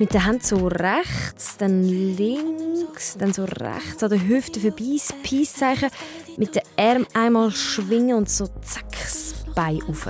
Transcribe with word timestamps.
Mit 0.00 0.14
der 0.14 0.26
Hand 0.26 0.44
so 0.44 0.68
rechts, 0.68 1.56
dann 1.56 1.82
links, 1.82 3.16
dann 3.18 3.32
so 3.32 3.42
rechts 3.42 4.00
an 4.00 4.10
der 4.10 4.28
Hüfte 4.28 4.60
vorbei, 4.60 4.94
das 4.94 5.12
Peace-Zeichen. 5.24 5.90
Mit 6.36 6.54
den 6.54 6.62
Arm 6.76 7.04
einmal 7.14 7.50
schwingen 7.50 8.16
und 8.16 8.30
so 8.30 8.46
zack, 8.46 8.92
das 8.92 9.34
Bein 9.56 9.82
rauf. 9.82 10.06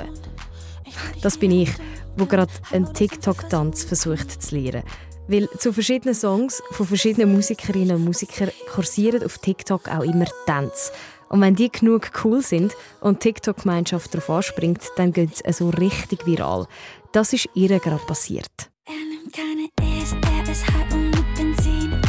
Das 1.22 1.38
bin 1.38 1.52
ich, 1.52 1.70
wo 2.18 2.26
gerade 2.26 2.52
einen 2.70 2.92
TikTok-Tanz 2.92 3.84
versucht 3.84 4.42
zu 4.42 4.56
lernen. 4.56 4.82
Weil 5.26 5.48
zu 5.56 5.72
verschiedenen 5.72 6.14
Songs 6.14 6.62
von 6.72 6.86
verschiedenen 6.86 7.32
Musikerinnen 7.32 7.96
und 7.96 8.04
Musikern 8.04 8.50
kursieren 8.70 9.24
auf 9.24 9.38
TikTok 9.38 9.88
auch 9.88 10.02
immer 10.02 10.26
Tanz. 10.44 10.92
Und 11.30 11.40
wenn 11.40 11.54
die 11.54 11.72
genug 11.72 12.10
cool 12.24 12.42
sind 12.42 12.74
und 13.00 13.24
die 13.24 13.32
TikTok-Gemeinschaft 13.32 14.12
darauf 14.12 14.28
anspringt, 14.28 14.82
dann 14.96 15.14
geht 15.14 15.40
es 15.42 15.56
so 15.56 15.70
richtig 15.70 16.26
viral. 16.26 16.66
Das 17.12 17.32
ist 17.32 17.48
ihr 17.54 17.78
gerade 17.78 18.04
passiert. 18.04 18.70
Keine 19.32 19.68
E's, 19.82 20.12
er 20.12 20.50
ist 20.50 20.66
high 20.66 20.94
und 20.94 21.10
mit 21.10 21.34
Benzin. 21.34 22.00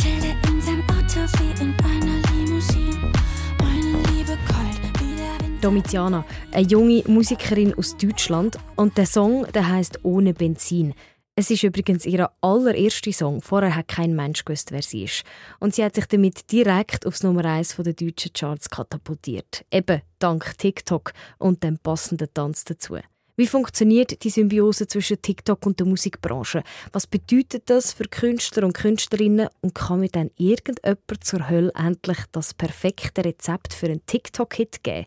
Chillt 0.00 0.36
in 0.48 0.60
seinem 0.60 0.82
Auto 0.82 1.20
wie 1.38 1.62
in 1.62 1.74
einer 1.82 2.20
Limousine. 2.32 3.12
Meine 3.60 4.02
Liebe 4.12 4.38
kalt 4.46 5.00
wie 5.00 5.16
der 5.16 5.46
Wind. 5.48 5.64
Domitiana, 5.64 6.24
eine 6.52 6.66
junge 6.66 7.02
Musikerin 7.06 7.74
aus 7.74 7.96
Deutschland. 7.96 8.58
Und 8.76 8.98
der 8.98 9.06
Song 9.06 9.46
der 9.52 9.68
heißt 9.68 10.04
Ohne 10.04 10.34
Benzin. 10.34 10.94
Es 11.34 11.50
ist 11.50 11.62
übrigens 11.62 12.04
ihr 12.04 12.30
allererster 12.40 13.12
Song. 13.12 13.40
Vorher 13.40 13.74
hat 13.74 13.88
kein 13.88 14.14
Mensch 14.14 14.44
gewusst, 14.44 14.70
wer 14.70 14.82
sie 14.82 15.04
ist. 15.04 15.22
Und 15.60 15.74
sie 15.74 15.84
hat 15.84 15.94
sich 15.94 16.06
damit 16.06 16.52
direkt 16.52 17.06
aufs 17.06 17.22
Nummer 17.22 17.44
1 17.44 17.76
der 17.76 17.94
deutschen 17.94 18.32
Charts 18.32 18.68
katapultiert. 18.68 19.64
Eben 19.72 20.02
dank 20.18 20.58
TikTok 20.58 21.12
und 21.38 21.62
dem 21.62 21.78
passenden 21.78 22.28
Tanz 22.34 22.64
dazu. 22.64 22.98
Wie 23.38 23.46
funktioniert 23.46 24.24
die 24.24 24.30
Symbiose 24.30 24.88
zwischen 24.88 25.22
TikTok 25.22 25.64
und 25.64 25.78
der 25.78 25.86
Musikbranche? 25.86 26.64
Was 26.90 27.06
bedeutet 27.06 27.70
das 27.70 27.92
für 27.92 28.08
Künstler 28.08 28.64
und 28.64 28.72
Künstlerinnen? 28.72 29.46
Und 29.60 29.76
kann 29.76 30.00
mir 30.00 30.08
dann 30.08 30.32
irgendjemand 30.38 31.22
zur 31.22 31.48
Hölle 31.48 31.70
endlich 31.76 32.18
das 32.32 32.52
perfekte 32.52 33.24
Rezept 33.24 33.74
für 33.74 33.86
einen 33.86 34.04
TikTok-Hit 34.04 34.82
geben? 34.82 35.06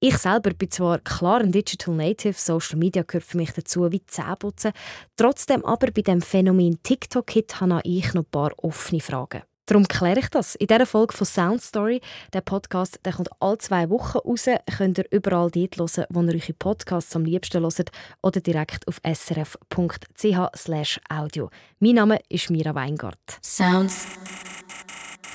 Ich 0.00 0.18
selber 0.18 0.50
bin 0.50 0.68
zwar 0.68 0.98
klar 0.98 1.42
ein 1.42 1.52
Digital 1.52 1.94
Native, 1.94 2.34
Social 2.36 2.76
Media 2.76 3.04
gehört 3.04 3.22
für 3.22 3.36
mich 3.36 3.52
dazu 3.52 3.92
wie 3.92 4.04
Zähneputzen. 4.04 4.72
Trotzdem 5.14 5.64
aber 5.64 5.92
bei 5.92 6.02
dem 6.02 6.22
Phänomen 6.22 6.82
TikTok-Hit 6.82 7.60
habe 7.60 7.82
ich 7.84 8.12
noch 8.14 8.24
ein 8.24 8.30
paar 8.32 8.50
offene 8.56 9.00
Fragen. 9.00 9.42
Darum 9.70 9.86
kläre 9.86 10.18
ich 10.18 10.28
das. 10.30 10.56
In 10.56 10.66
dieser 10.66 10.84
Folge 10.84 11.16
von 11.16 11.24
Sound 11.24 11.62
Story, 11.62 12.00
der 12.32 12.40
Podcast, 12.40 12.98
der 13.04 13.12
kommt 13.12 13.28
alle 13.38 13.56
zwei 13.58 13.88
Wochen 13.88 14.18
raus, 14.18 14.46
könnt 14.76 14.98
ihr 14.98 15.04
überall 15.12 15.48
dort 15.48 15.76
hören, 15.76 16.06
wo 16.08 16.22
ihr 16.22 16.34
eure 16.34 16.52
Podcasts 16.54 17.14
am 17.14 17.24
liebsten 17.24 17.62
hört 17.62 17.92
oder 18.20 18.40
direkt 18.40 18.88
auf 18.88 19.00
srf.ch 19.04 21.00
audio. 21.08 21.50
Mein 21.78 21.94
Name 21.94 22.18
ist 22.28 22.50
Mira 22.50 22.74
Weingart. 22.74 23.38
Sound 23.44 23.92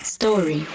Story. 0.05 0.65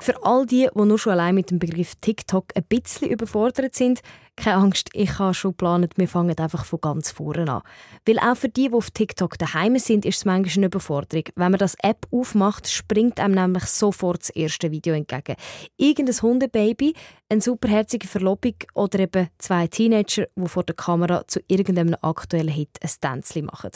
Für 0.00 0.24
all 0.24 0.46
die, 0.46 0.68
die 0.74 0.80
nur 0.84 0.98
schon 0.98 1.12
allein 1.12 1.34
mit 1.34 1.50
dem 1.50 1.58
Begriff 1.58 1.94
TikTok 2.00 2.46
ein 2.56 2.64
bisschen 2.68 3.08
überfordert 3.08 3.74
sind, 3.74 4.00
keine 4.36 4.56
Angst, 4.56 4.88
ich 4.92 5.18
habe 5.18 5.34
schon 5.34 5.52
geplant, 5.52 5.92
wir 5.96 6.08
fangen 6.08 6.36
einfach 6.38 6.64
von 6.64 6.80
ganz 6.80 7.10
vorne 7.10 7.50
an. 7.50 7.62
Weil 8.06 8.18
auch 8.18 8.36
für 8.36 8.48
die, 8.48 8.68
die 8.68 8.74
auf 8.74 8.90
TikTok 8.90 9.38
daheim 9.38 9.78
sind, 9.78 10.04
ist 10.04 10.18
es 10.18 10.24
manchmal 10.24 10.58
eine 10.58 10.66
Überforderung. 10.66 11.24
Wenn 11.36 11.50
man 11.52 11.58
das 11.58 11.76
App 11.82 12.06
aufmacht, 12.10 12.68
springt 12.68 13.20
einem 13.20 13.34
nämlich 13.34 13.64
sofort 13.64 14.22
das 14.22 14.30
erste 14.30 14.70
Video 14.70 14.94
entgegen. 14.94 15.36
Irgendein 15.76 16.20
Hundebaby, 16.20 16.94
eine 17.28 17.40
superherzige 17.40 18.06
Verlobung 18.06 18.54
oder 18.74 19.00
eben 19.00 19.28
zwei 19.38 19.66
Teenager, 19.68 20.26
die 20.36 20.48
vor 20.48 20.64
der 20.64 20.74
Kamera 20.74 21.26
zu 21.26 21.40
irgendeinem 21.48 21.96
aktuellen 22.02 22.48
Hit 22.48 22.78
ein 22.82 22.90
Tänzchen 23.00 23.46
machen. 23.46 23.70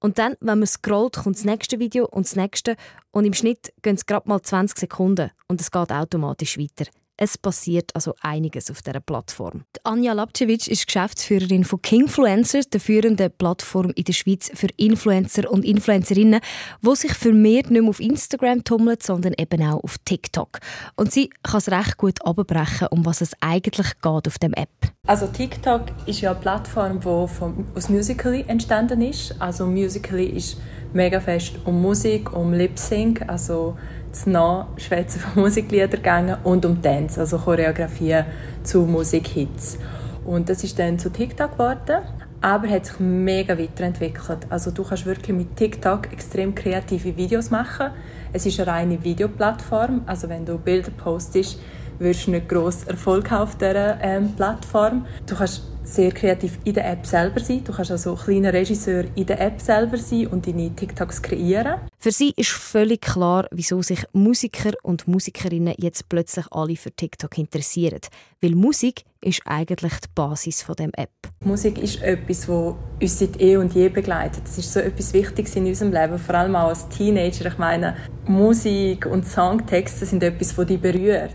Und 0.00 0.18
dann, 0.18 0.36
wenn 0.40 0.60
man 0.60 0.66
scrollt, 0.66 1.16
kommt 1.16 1.36
das 1.36 1.44
nächste 1.44 1.78
Video 1.78 2.06
und 2.06 2.26
das 2.26 2.36
nächste 2.36 2.76
und 3.10 3.24
im 3.24 3.34
Schnitt 3.34 3.72
gehen 3.82 3.96
es 3.96 4.06
gerade 4.06 4.28
mal 4.28 4.40
20 4.40 4.78
Sekunden 4.78 5.30
und 5.48 5.60
es 5.60 5.70
geht 5.70 5.90
automatisch 5.90 6.56
weiter. 6.58 6.90
Es 7.20 7.36
passiert 7.36 7.90
also 7.96 8.14
einiges 8.20 8.70
auf 8.70 8.80
dieser 8.80 9.00
Plattform. 9.00 9.64
Die 9.74 9.80
Anja 9.84 10.12
Lapcevic 10.12 10.68
ist 10.68 10.86
Geschäftsführerin 10.86 11.64
von 11.64 11.82
Kingfluencers, 11.82 12.70
der 12.70 12.80
führenden 12.80 13.32
Plattform 13.32 13.90
in 13.96 14.04
der 14.04 14.12
Schweiz 14.12 14.52
für 14.54 14.68
Influencer 14.76 15.50
und 15.50 15.64
Influencerinnen, 15.64 16.40
wo 16.80 16.94
sich 16.94 17.12
vermehrt 17.12 17.72
nicht 17.72 17.82
mehr 17.82 17.90
auf 17.90 17.98
Instagram 17.98 18.62
tummelt, 18.62 19.02
sondern 19.02 19.34
eben 19.36 19.60
auch 19.62 19.82
auf 19.82 19.98
TikTok. 20.04 20.60
Und 20.94 21.12
sie 21.12 21.30
kann 21.42 21.58
es 21.58 21.72
recht 21.72 21.96
gut 21.96 22.24
abbrechen, 22.24 22.86
um 22.92 23.04
was 23.04 23.20
es 23.20 23.32
eigentlich 23.40 23.88
geht 24.00 24.28
auf 24.28 24.38
dem 24.38 24.54
App. 24.54 24.70
Also 25.08 25.26
TikTok 25.26 25.86
ist 26.06 26.20
ja 26.20 26.30
eine 26.30 26.40
Plattform, 26.40 27.00
die 27.00 27.76
aus 27.76 27.88
Musical.ly 27.88 28.44
entstanden 28.46 29.02
ist. 29.02 29.34
Also 29.40 29.66
Musical.ly 29.66 30.26
ist 30.26 30.58
mega 30.92 31.18
fest 31.18 31.54
um 31.64 31.82
Musik, 31.82 32.32
um 32.32 32.52
Lip 32.52 32.78
Sync, 32.78 33.28
also 33.28 33.76
das 34.10 34.26
Nachschwätzen 34.26 35.20
von 35.20 35.42
Musikliedern 35.44 35.90
gegangen 35.90 36.36
und 36.44 36.64
um 36.64 36.80
Dance, 36.80 37.20
also 37.20 37.38
Choreografien 37.38 38.24
zu 38.62 38.80
Musikhits. 38.82 39.78
Und 40.24 40.48
das 40.48 40.64
ist 40.64 40.78
dann 40.78 40.98
zu 40.98 41.10
TikTok 41.10 41.52
geworden, 41.52 42.02
aber 42.40 42.68
hat 42.68 42.86
sich 42.86 43.00
mega 43.00 43.58
weiterentwickelt. 43.58 44.46
Also 44.50 44.70
du 44.70 44.84
kannst 44.84 45.06
wirklich 45.06 45.36
mit 45.36 45.56
TikTok 45.56 46.12
extrem 46.12 46.54
kreative 46.54 47.16
Videos 47.16 47.50
machen. 47.50 47.90
Es 48.32 48.46
ist 48.46 48.60
eine 48.60 48.70
reine 48.70 49.02
Videoplattform, 49.02 50.02
also 50.06 50.28
wenn 50.28 50.44
du 50.44 50.58
Bilder 50.58 50.90
postest, 50.90 51.58
wirst 51.98 52.26
du 52.26 52.32
nicht 52.32 52.48
gross 52.48 52.84
Erfolg 52.84 53.32
auf 53.32 53.56
dieser 53.56 54.00
ähm, 54.02 54.34
Plattform. 54.36 55.06
Du 55.26 55.34
kannst 55.34 55.62
sehr 55.94 56.12
kreativ 56.12 56.58
in 56.64 56.74
der 56.74 56.90
App 56.90 57.06
selber 57.06 57.40
sein. 57.40 57.64
Du 57.64 57.72
kannst 57.72 57.90
also 57.90 58.14
kleiner 58.14 58.52
Regisseur 58.52 59.04
in 59.14 59.26
der 59.26 59.40
App 59.40 59.60
selber 59.60 59.96
sein 59.96 60.26
und 60.28 60.46
deine 60.46 60.74
TikToks 60.74 61.22
kreieren. 61.22 61.80
Für 61.98 62.12
sie 62.12 62.32
ist 62.36 62.50
völlig 62.50 63.00
klar, 63.00 63.46
wieso 63.50 63.82
sich 63.82 64.04
Musiker 64.12 64.72
und 64.82 65.08
Musikerinnen 65.08 65.74
jetzt 65.78 66.08
plötzlich 66.08 66.46
alle 66.50 66.76
für 66.76 66.92
TikTok 66.92 67.38
interessieren. 67.38 68.00
Weil 68.40 68.54
Musik 68.54 69.04
ist 69.20 69.42
eigentlich 69.46 69.94
die 69.94 70.08
Basis 70.14 70.62
von 70.62 70.76
dem 70.76 70.92
App. 70.94 71.10
Musik 71.44 71.78
ist 71.78 72.02
etwas, 72.02 72.46
das 72.46 72.48
uns 72.48 73.18
seit 73.18 73.40
eh 73.40 73.56
und 73.56 73.74
je 73.74 73.88
begleitet. 73.88 74.42
Das 74.44 74.58
ist 74.58 74.72
so 74.72 74.80
etwas 74.80 75.12
Wichtiges 75.12 75.56
in 75.56 75.66
unserem 75.66 75.92
Leben, 75.92 76.18
vor 76.18 76.34
allem 76.36 76.54
auch 76.54 76.68
als 76.68 76.88
Teenager. 76.88 77.46
Ich 77.46 77.58
meine, 77.58 77.96
Musik 78.26 79.06
und 79.06 79.26
Songtexte 79.26 80.06
sind 80.06 80.22
etwas, 80.22 80.54
das 80.54 80.66
dich 80.66 80.80
berührt 80.80 81.32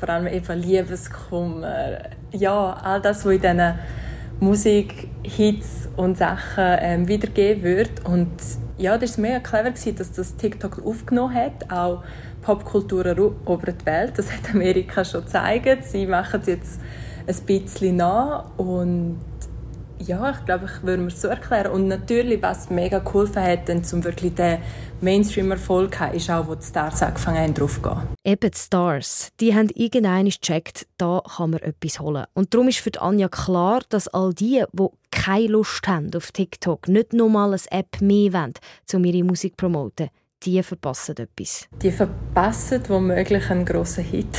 vor 0.00 0.08
allem 0.08 0.26
eben 0.26 0.58
Liebeskummer, 0.58 1.98
ja, 2.32 2.72
all 2.82 3.02
das, 3.02 3.26
was 3.26 3.34
in 3.34 3.40
diesen 3.42 3.74
Musik-Hits 4.40 5.90
und 5.96 6.16
Sachen 6.16 6.64
ähm, 6.80 7.06
wiedergegeben 7.06 7.62
wird. 7.62 8.06
Und 8.06 8.30
ja, 8.78 8.96
das 8.96 9.18
war 9.18 9.22
mega 9.22 9.40
clever, 9.40 9.70
dass 9.70 10.12
das 10.12 10.36
TikTok 10.36 10.84
aufgenommen 10.84 11.34
hat, 11.34 11.70
auch 11.70 12.02
Popkultur 12.40 13.04
erobert 13.04 13.82
die 13.82 13.86
Welt. 13.86 14.14
Das 14.16 14.32
hat 14.32 14.54
Amerika 14.54 15.04
schon 15.04 15.24
gezeigt. 15.24 15.84
Sie 15.84 16.06
machen 16.06 16.40
es 16.40 16.46
jetzt 16.46 16.80
ein 17.26 17.46
bisschen 17.46 17.96
nach 17.96 18.46
und 18.56 19.20
ja, 20.06 20.30
ich 20.30 20.44
glaube, 20.44 20.66
ich 20.66 20.82
würde 20.82 21.02
mir 21.02 21.10
so 21.10 21.28
erklären. 21.28 21.72
Und 21.72 21.88
natürlich, 21.88 22.42
was 22.42 22.70
mega 22.70 22.98
geholfen 22.98 23.42
hat, 23.42 23.68
um 23.68 24.04
wirklich 24.04 24.34
den 24.34 24.58
Mainstream-Erfolg 25.00 25.94
zu 25.94 26.00
haben, 26.00 26.14
ist 26.14 26.30
auch, 26.30 26.46
wo 26.46 26.54
die 26.54 26.64
Stars 26.64 27.02
angefangen 27.02 27.38
haben, 27.38 27.54
drauf 27.54 27.74
zu 27.74 27.82
gehen. 27.82 28.02
Eben 28.24 28.50
die 28.50 28.58
Stars. 28.58 29.28
Die 29.40 29.54
haben 29.54 29.68
irgendwann 29.74 30.26
gecheckt, 30.26 30.86
da 30.98 31.22
kann 31.36 31.50
man 31.50 31.60
etwas 31.60 32.00
holen. 32.00 32.24
Und 32.34 32.54
darum 32.54 32.68
ist 32.68 32.78
für 32.78 33.00
Anja 33.00 33.28
klar, 33.28 33.82
dass 33.88 34.08
all 34.08 34.32
die, 34.32 34.64
die 34.72 34.86
keine 35.10 35.48
Lust 35.48 35.86
haben 35.86 36.10
auf 36.14 36.32
TikTok, 36.32 36.88
nicht 36.88 37.12
nochmal 37.12 37.52
eine 37.52 37.78
App 37.78 38.00
mehr 38.00 38.32
wollen, 38.32 38.54
um 38.94 39.04
ihre 39.04 39.24
Musik 39.24 39.52
zu 39.52 39.56
promoten, 39.56 40.08
die 40.42 40.62
verpassen 40.62 41.16
etwas. 41.18 41.68
Die 41.82 41.92
verpassen 41.92 42.82
womöglich 42.88 43.50
einen 43.50 43.64
grossen 43.64 44.04
Hit. 44.04 44.38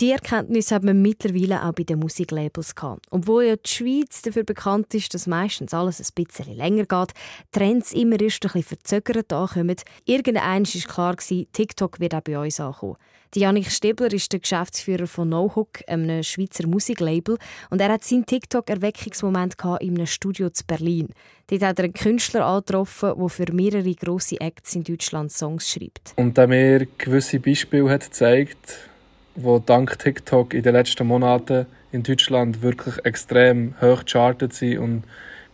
Die 0.00 0.12
Erkenntnis 0.12 0.72
hat 0.72 0.82
man 0.82 1.02
mittlerweile 1.02 1.62
auch 1.62 1.74
bei 1.74 1.82
den 1.82 1.98
Musiklabels 1.98 2.74
gehabt. 2.74 3.04
Obwohl 3.10 3.44
ja 3.44 3.56
die 3.56 3.68
Schweiz 3.68 4.22
dafür 4.22 4.44
bekannt 4.44 4.94
ist, 4.94 5.12
dass 5.12 5.26
meistens 5.26 5.74
alles 5.74 6.00
ein 6.00 6.24
bisschen 6.24 6.56
länger 6.56 6.86
geht, 6.86 7.12
Trends 7.52 7.92
immer 7.92 8.18
erst 8.18 8.42
ein 8.46 8.52
bisschen 8.52 8.62
verzögert 8.62 9.30
ankommen. 9.30 9.76
Irgendwann 10.06 10.64
war 10.64 11.16
klar, 11.16 11.16
TikTok 11.52 12.00
wird 12.00 12.14
auch 12.14 12.22
bei 12.22 12.38
uns 12.38 12.58
ankommen. 12.58 12.96
Janik 13.34 13.70
Stebler 13.70 14.10
ist 14.12 14.32
der 14.32 14.40
Geschäftsführer 14.40 15.06
von 15.06 15.28
NoHook, 15.28 15.80
einem 15.86 16.22
Schweizer 16.22 16.66
Musiklabel, 16.66 17.36
und 17.68 17.80
er 17.80 17.92
hat 17.92 18.02
seinen 18.02 18.24
TikTok-Erweckungsmoment 18.24 19.54
in 19.80 19.96
einem 19.96 20.06
Studio 20.06 20.48
zu 20.48 20.64
Berlin. 20.66 21.10
Dort 21.48 21.62
hat 21.62 21.78
er 21.78 21.84
einen 21.84 21.94
Künstler 21.94 22.46
angetroffen, 22.46 23.12
der 23.16 23.28
für 23.28 23.52
mehrere 23.52 23.94
grosse 23.94 24.40
Acts 24.40 24.74
in 24.74 24.82
Deutschland 24.82 25.30
Songs 25.30 25.70
schreibt. 25.70 26.14
Und 26.16 26.38
der 26.38 26.48
mir 26.48 26.86
gewisse 26.98 27.38
Beispiele 27.38 27.88
hat 27.90 28.06
gezeigt 28.06 28.89
die 29.34 29.58
dank 29.66 29.98
TikTok 29.98 30.54
in 30.54 30.62
den 30.62 30.74
letzten 30.74 31.06
Monaten 31.06 31.66
in 31.92 32.02
Deutschland 32.02 32.62
wirklich 32.62 33.04
extrem 33.04 33.74
hoch 33.80 34.04
gechartet 34.04 34.52
sind 34.52 34.78
und 34.78 35.04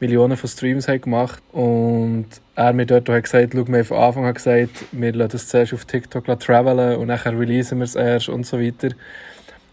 Millionen 0.01 0.37
von 0.37 0.49
Streams 0.49 0.89
haben 0.89 1.01
gemacht. 1.01 1.43
Und 1.53 2.27
er 2.55 2.73
mir 2.73 2.87
dort 2.87 3.09
hat 3.09 3.25
gesagt, 3.25 3.53
schau, 3.55 3.65
mir 3.65 3.85
von 3.85 3.99
Anfang 3.99 4.27
an 4.27 4.35
gesagt, 4.35 4.85
wir 4.93 5.13
lassen 5.13 5.33
das 5.33 5.49
zuerst 5.49 5.73
auf 5.73 5.85
TikTok 5.85 6.27
travelen 6.41 6.97
und 6.97 7.09
nachher 7.09 7.39
releasen 7.39 7.79
wir 7.79 7.85
es 7.85 7.95
erst 7.95 8.29
und 8.29 8.45
so 8.47 8.61
weiter. 8.61 8.89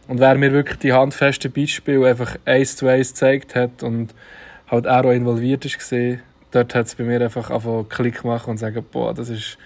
Und 0.07 0.19
wer 0.19 0.35
mir 0.35 0.51
wirklich 0.51 0.79
die 0.79 0.93
handfesten 0.93 1.51
Beispiele 1.51 2.07
einfach 2.07 2.37
eins 2.45 2.75
zu 2.75 2.87
eins 2.87 3.09
gezeigt 3.09 3.55
hat 3.55 3.83
und 3.83 4.13
halt 4.67 4.87
auch 4.87 5.11
involviert 5.11 5.65
ist, 5.65 5.93
dort 6.51 6.75
hat 6.75 6.87
es 6.87 6.95
bei 6.95 7.03
mir 7.03 7.21
einfach 7.21 7.49
einen 7.49 7.89
Klick 7.89 8.23
machen 8.23 8.51
und 8.51 8.57
sagen, 8.57 8.85
boah, 8.91 9.13
das 9.13 9.29
ist 9.29 9.57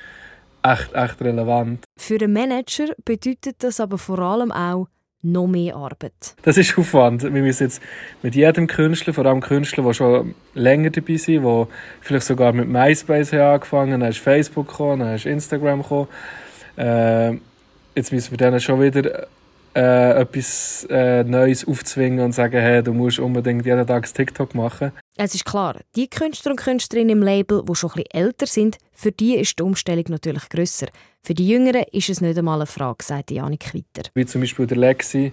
echt, 0.64 0.94
echt 0.94 1.22
relevant. 1.22 1.84
Für 1.98 2.16
einen 2.22 2.34
Manager 2.34 2.88
bedeutet 3.04 3.64
das 3.64 3.80
aber 3.80 3.98
vor 3.98 4.20
allem 4.20 4.52
auch 4.52 4.88
noch 5.22 5.48
mehr 5.48 5.76
Arbeit. 5.76 6.36
Das 6.44 6.58
ist 6.58 6.78
Aufwand. 6.78 7.24
Wir 7.24 7.42
müssen 7.42 7.64
jetzt 7.64 7.82
mit 8.22 8.36
jedem 8.36 8.68
Künstler, 8.68 9.14
vor 9.14 9.26
allem 9.26 9.42
Künstler, 9.42 9.84
die 9.84 9.94
schon 9.94 10.36
länger 10.54 10.92
dabei 10.92 11.18
sind, 11.18 11.44
die 11.44 11.66
vielleicht 12.02 12.26
sogar 12.26 12.54
mit 12.54 12.68
MySpace 12.68 13.34
haben 13.34 13.56
angefangen 13.56 14.00
dann 14.00 14.10
ist 14.10 14.20
Facebook 14.20 14.68
gekommen, 14.68 15.00
dann 15.00 15.16
ist 15.16 15.26
Instagram 15.26 15.82
gekommen. 15.82 16.08
Äh, 16.78 17.34
jetzt 17.96 18.12
müssen 18.12 18.32
wir 18.32 18.38
denen 18.38 18.60
schon 18.60 18.82
wieder 18.82 19.28
äh, 19.78 20.22
etwas 20.22 20.88
äh, 20.90 21.24
Neues 21.24 21.68
aufzwingen 21.68 22.20
und 22.26 22.32
sagen, 22.32 22.60
hey, 22.60 22.82
du 22.82 22.94
musst 22.94 23.20
unbedingt 23.20 23.64
jeden 23.64 23.86
Tag 23.86 24.12
TikTok 24.12 24.56
machen. 24.56 24.92
Es 25.18 25.36
ist 25.36 25.46
klar, 25.46 25.76
die 25.96 26.10
Künstler 26.10 26.52
und 26.52 26.58
Künstlerinnen 26.58 27.18
im 27.18 27.24
Label, 27.24 27.64
die 27.64 27.76
schon 27.76 27.92
ein 27.92 28.04
bisschen 28.04 28.26
älter 28.26 28.48
sind, 28.48 28.78
für 28.94 29.12
die 29.12 29.36
ist 29.36 29.60
die 29.60 29.64
Umstellung 29.64 30.06
natürlich 30.08 30.50
grösser. 30.50 30.88
Für 31.22 31.36
die 31.36 31.48
Jüngeren 31.48 31.84
ist 31.92 32.10
es 32.10 32.22
nicht 32.22 32.40
einmal 32.40 32.60
eine 32.60 32.66
Frage, 32.66 33.04
sagt 33.04 33.30
Janik 33.30 33.72
weiter. 33.76 34.10
Wie 34.16 34.26
zum 34.26 34.42
Beispiel 34.42 34.66
der 34.66 34.78
Lexi, 34.78 35.32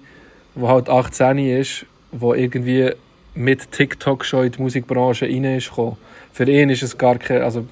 der 0.54 0.68
halt 0.68 0.90
18 0.90 1.38
ist, 1.38 1.86
der 2.12 2.34
irgendwie 2.34 2.90
mit 3.34 3.72
TikTok 3.72 4.26
schon 4.26 4.44
in 4.44 4.52
die 4.52 4.62
Musikbranche 4.62 5.24
rein 5.24 5.44
ist 5.44 5.70
gekommen. 5.70 5.96
Für 6.32 6.44
ihn 6.44 6.68
ist 6.68 6.82
es 6.82 6.98
gar 6.98 7.16
kein, 7.16 7.42
also 7.42 7.66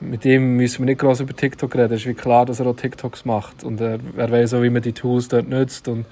mit 0.00 0.24
ihm 0.24 0.56
müssen 0.56 0.80
wir 0.80 0.86
nicht 0.86 1.00
groß 1.00 1.20
über 1.20 1.34
TikTok 1.34 1.74
reden. 1.74 1.94
Es 1.94 2.06
ist 2.06 2.18
klar, 2.18 2.46
dass 2.46 2.60
er 2.60 2.66
auch 2.66 2.76
TikToks 2.76 3.24
macht 3.24 3.64
und 3.64 3.80
er, 3.80 3.98
er 4.16 4.30
weiß 4.30 4.54
auch, 4.54 4.62
wie 4.62 4.70
man 4.70 4.82
die 4.82 4.92
Tools 4.92 5.28
dort 5.28 5.48
nutzt. 5.48 5.88
Und, 5.88 6.06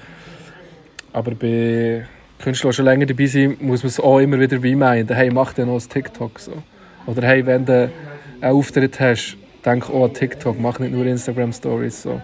aber 1.12 1.32
bei 1.32 2.06
Künstlern, 2.38 2.70
die 2.70 2.76
schon 2.76 2.84
länger 2.84 3.06
dabei 3.06 3.26
sind, 3.26 3.62
muss 3.62 3.82
man 3.82 3.88
es 3.88 4.00
auch 4.00 4.18
immer 4.18 4.40
wieder 4.40 4.62
reminden. 4.62 5.14
Hey, 5.14 5.30
mach 5.30 5.52
dir 5.52 5.66
noch 5.66 5.80
ein 5.80 5.88
TikTok. 5.88 6.38
So. 6.40 6.52
Oder 7.06 7.26
hey, 7.28 7.46
wenn 7.46 7.64
du 7.64 7.90
einen 8.40 8.52
Auftritt 8.52 8.98
hast, 9.00 9.36
denk 9.64 9.88
auch 9.88 10.04
an 10.04 10.14
TikTok, 10.14 10.60
mach 10.60 10.78
nicht 10.78 10.92
nur 10.92 11.06
Instagram 11.06 11.52
Stories. 11.52 12.02
So 12.02 12.20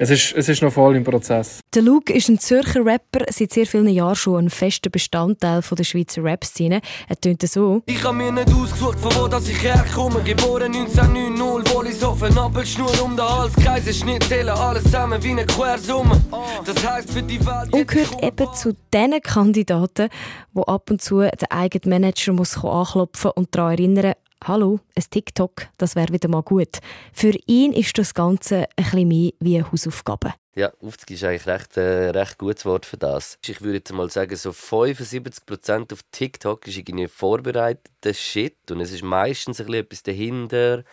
es 0.00 0.08
ist, 0.08 0.32
es 0.34 0.48
ist 0.48 0.62
noch 0.62 0.72
voll 0.72 0.96
im 0.96 1.04
Prozess. 1.04 1.60
Der 1.74 1.82
Luke 1.82 2.10
ist 2.10 2.30
ein 2.30 2.38
Zürcher 2.38 2.82
Rapper, 2.86 3.26
seit 3.28 3.52
sehr 3.52 3.66
vielen 3.66 3.88
Jahren 3.88 4.14
schon 4.14 4.46
ein 4.46 4.50
fester 4.50 4.88
Bestandteil 4.88 5.60
der 5.60 5.84
Schweizer 5.84 6.24
Rap-Szene. 6.24 6.80
Er 7.06 7.20
tönt 7.20 7.42
so. 7.42 7.82
Ich 7.84 8.02
habe 8.02 8.16
mir 8.16 8.32
nicht 8.32 8.48
ausgesucht, 8.48 8.98
von 8.98 9.14
wo 9.14 9.28
dass 9.28 9.46
ich 9.46 9.62
herkomme. 9.62 10.22
Geboren 10.22 10.74
1990, 10.74 11.74
Wollishofen, 11.74 12.38
Appelschnur 12.38 12.90
um 13.02 13.14
den 13.14 13.28
Hals, 13.28 13.52
Kaiserschnitt, 13.56 14.24
zählen 14.24 14.48
alles 14.48 14.84
zusammen 14.84 15.22
wie 15.22 15.32
eine 15.32 15.44
Quersumme. 15.44 16.18
Das 16.64 16.86
heisst 16.86 17.12
für 17.12 17.22
die 17.22 17.38
Welt... 17.44 17.70
Und 17.70 17.86
gehört 17.86 18.22
eben 18.22 18.54
zu 18.54 18.74
den 18.94 19.20
Kandidaten, 19.20 20.08
wo 20.54 20.62
ab 20.62 20.90
und 20.90 21.02
zu 21.02 21.18
der 21.20 21.52
eigene 21.52 21.94
Manager 21.94 22.32
muss 22.32 22.56
anklopfen 22.56 23.32
und 23.34 23.54
daran 23.54 23.72
erinnern, 23.72 24.14
Hallo, 24.44 24.80
ein 24.96 25.04
TikTok, 25.10 25.66
das 25.76 25.96
wäre 25.96 26.14
wieder 26.14 26.30
mal 26.30 26.42
gut. 26.42 26.78
Für 27.12 27.32
ihn 27.44 27.74
ist 27.74 27.98
das 27.98 28.14
Ganze 28.14 28.60
ein 28.74 28.84
bisschen 28.84 29.08
mehr 29.08 29.32
wie 29.38 29.56
eine 29.58 29.70
Hausaufgabe. 29.70 30.32
Ja, 30.54 30.72
Aufzug 30.80 31.10
ist 31.10 31.24
eigentlich 31.24 31.46
recht, 31.46 31.76
äh, 31.76 32.08
recht 32.08 32.38
gutes 32.38 32.64
Wort 32.64 32.86
für 32.86 32.96
das. 32.96 33.38
Ich 33.44 33.60
würde 33.60 33.76
jetzt 33.76 33.92
mal 33.92 34.10
sagen, 34.10 34.34
so 34.34 34.50
75% 34.50 35.92
auf 35.92 36.00
TikTok 36.10 36.66
ist 36.66 36.78
irgendwie 36.78 37.06
vorbereiteter 37.06 38.14
Shit 38.14 38.70
und 38.70 38.80
es 38.80 38.92
ist 38.92 39.04
meistens 39.04 39.60
ein 39.60 39.66
bisschen 39.66 39.84
etwas 39.84 40.02
dahinter 40.04 40.84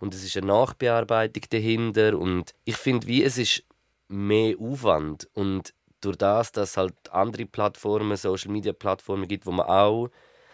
und 0.00 0.12
es 0.12 0.24
ist 0.24 0.36
eine 0.36 0.48
Nachbearbeitung 0.48 1.44
dahinter 1.48 2.18
und 2.18 2.56
ich 2.64 2.76
finde, 2.76 3.06
wie 3.06 3.22
es 3.22 3.38
ist 3.38 3.62
mehr 4.08 4.56
Aufwand 4.58 5.28
und 5.32 5.72
durch 6.00 6.16
das, 6.16 6.50
dass 6.50 6.70
es 6.70 6.76
halt 6.76 6.94
andere 7.12 7.46
Plattformen, 7.46 8.16
Social 8.16 8.50
Media 8.50 8.72
Plattformen 8.72 9.28
gibt, 9.28 9.46
wo 9.46 9.52
man 9.52 9.66
auch 9.66 10.10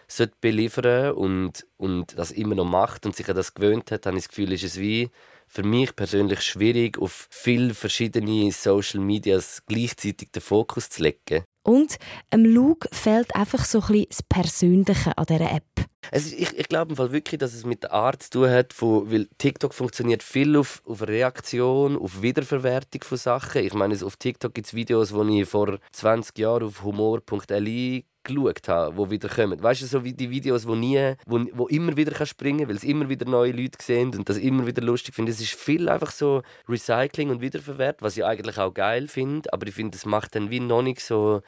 sollte 0.07 0.35
beliefern 0.41 1.13
und, 1.13 1.65
und 1.77 2.17
das 2.17 2.31
immer 2.31 2.55
noch 2.55 2.65
macht 2.65 3.05
und 3.05 3.15
sich 3.15 3.29
an 3.29 3.35
das 3.35 3.53
gewöhnt 3.53 3.91
hat, 3.91 4.05
habe 4.05 4.17
ich 4.17 4.23
das 4.23 4.29
Gefühl, 4.29 4.51
ist 4.51 4.63
es 4.63 4.79
wie 4.79 5.09
für 5.47 5.63
mich 5.63 5.95
persönlich 5.95 6.41
schwierig, 6.41 6.97
auf 6.97 7.27
viele 7.29 7.75
verschiedene 7.75 8.51
Social 8.51 8.99
Medias 8.99 9.61
gleichzeitig 9.67 10.31
den 10.31 10.41
Fokus 10.41 10.89
zu 10.89 11.03
legen. 11.03 11.43
Und 11.61 11.97
ähm, 12.31 12.43
Luke 12.43 12.89
fehlt 12.91 13.35
einfach 13.35 13.63
so 13.63 13.79
ein 13.79 13.87
bisschen 13.87 14.05
das 14.09 14.23
Persönliche 14.23 15.17
an 15.17 15.25
dieser 15.25 15.51
App. 15.51 15.85
Also 16.11 16.35
ich, 16.35 16.57
ich 16.57 16.67
glaube 16.67 16.97
wirklich, 16.97 17.39
dass 17.39 17.53
es 17.53 17.65
mit 17.65 17.83
der 17.83 17.93
Art 17.93 18.23
zu 18.23 18.29
tun 18.31 18.49
hat, 18.49 18.73
von, 18.73 19.09
weil 19.11 19.29
TikTok 19.37 19.73
funktioniert 19.73 20.23
viel 20.23 20.57
auf, 20.57 20.81
auf 20.85 21.07
Reaktion, 21.07 21.97
auf 21.97 22.21
Wiederverwertung 22.21 23.03
von 23.03 23.17
Sachen. 23.17 23.63
Ich 23.63 23.73
meine, 23.73 23.95
auf 24.03 24.17
TikTok 24.17 24.53
gibt 24.53 24.67
es 24.67 24.73
Videos, 24.73 25.13
die 25.13 25.41
ich 25.41 25.47
vor 25.47 25.79
20 25.91 26.37
Jahren 26.37 26.63
auf 26.63 26.83
humor.li 26.83 28.05
geschaut 28.23 28.67
habe, 28.67 29.03
die 29.03 29.11
wieder 29.11 29.29
kommen. 29.29 29.61
Weißt 29.61 29.81
du, 29.81 29.85
so 29.85 30.03
wie 30.03 30.13
die 30.13 30.29
Videos, 30.29 30.67
wo 30.67 30.75
nie, 30.75 31.15
wo, 31.25 31.45
wo 31.53 31.67
immer 31.67 31.95
wieder 31.97 32.11
kann 32.11 32.27
springen, 32.27 32.67
weil 32.67 32.75
es 32.75 32.83
immer 32.83 33.09
wieder 33.09 33.25
neue 33.25 33.51
Leute 33.51 33.77
sehen 33.81 34.15
und 34.15 34.29
das 34.29 34.37
immer 34.37 34.65
wieder 34.65 34.81
lustig 34.81 35.15
finde. 35.15 35.31
Es 35.31 35.41
ist 35.41 35.53
viel 35.53 35.89
einfach 35.89 36.11
so 36.11 36.41
Recycling 36.67 37.29
und 37.29 37.41
Wiederverwert, 37.41 38.01
was 38.01 38.17
ich 38.17 38.25
eigentlich 38.25 38.57
auch 38.57 38.73
geil 38.73 39.07
finde, 39.07 39.51
aber 39.51 39.67
ich 39.67 39.73
finde, 39.73 39.97
es 39.97 40.05
macht 40.05 40.35
dann 40.35 40.49
wie 40.49 40.59
noch 40.59 40.81
nicht 40.81 41.01
so 41.01 41.41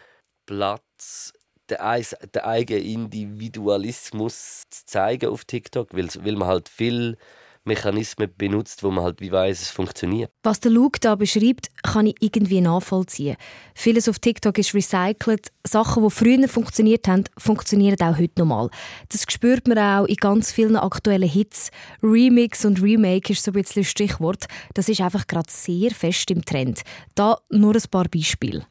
Platz 0.45 1.33
den, 1.69 1.77
den 2.33 2.41
eigenen 2.41 2.83
Individualismus 2.83 4.63
zu 4.69 4.85
zeigen 4.85 5.29
auf 5.29 5.45
TikTok, 5.45 5.89
weil 5.93 6.35
man 6.35 6.47
halt 6.47 6.69
viel 6.69 7.17
Mechanismen 7.65 8.29
benutzt, 8.37 8.83
wo 8.83 8.91
man 8.91 9.03
halt 9.03 9.21
wie 9.21 9.31
weiß, 9.31 9.61
es 9.61 9.69
funktioniert. 9.69 10.31
Was 10.43 10.59
der 10.59 10.71
Luke 10.71 10.99
da 10.99 11.15
beschreibt, 11.15 11.69
kann 11.83 12.07
ich 12.07 12.15
irgendwie 12.19 12.61
nachvollziehen. 12.61 13.35
Vieles 13.73 14.07
auf 14.07 14.19
TikTok 14.19 14.57
ist 14.57 14.73
recycelt. 14.73 15.51
Sachen, 15.65 16.03
die 16.03 16.09
früher 16.09 16.47
funktioniert 16.47 17.07
haben, 17.07 17.23
funktionieren 17.37 17.99
auch 18.01 18.17
heute 18.17 18.39
nochmal. 18.39 18.69
Das 19.09 19.25
spürt 19.27 19.67
man 19.67 19.77
auch 19.77 20.05
in 20.05 20.15
ganz 20.15 20.51
vielen 20.51 20.75
aktuellen 20.75 21.29
Hits. 21.29 21.71
Remix 22.03 22.65
und 22.65 22.81
Remake 22.81 23.33
ist 23.33 23.43
so 23.43 23.51
ein 23.51 23.53
bisschen 23.53 23.83
Stichwort. 23.83 24.45
Das 24.73 24.89
ist 24.89 25.01
einfach 25.01 25.27
gerade 25.27 25.49
sehr 25.49 25.91
fest 25.91 26.29
im 26.31 26.45
Trend. 26.45 26.81
Da 27.15 27.37
nur 27.49 27.75
ein 27.75 27.83
paar 27.89 28.05
Beispiele. 28.07 28.65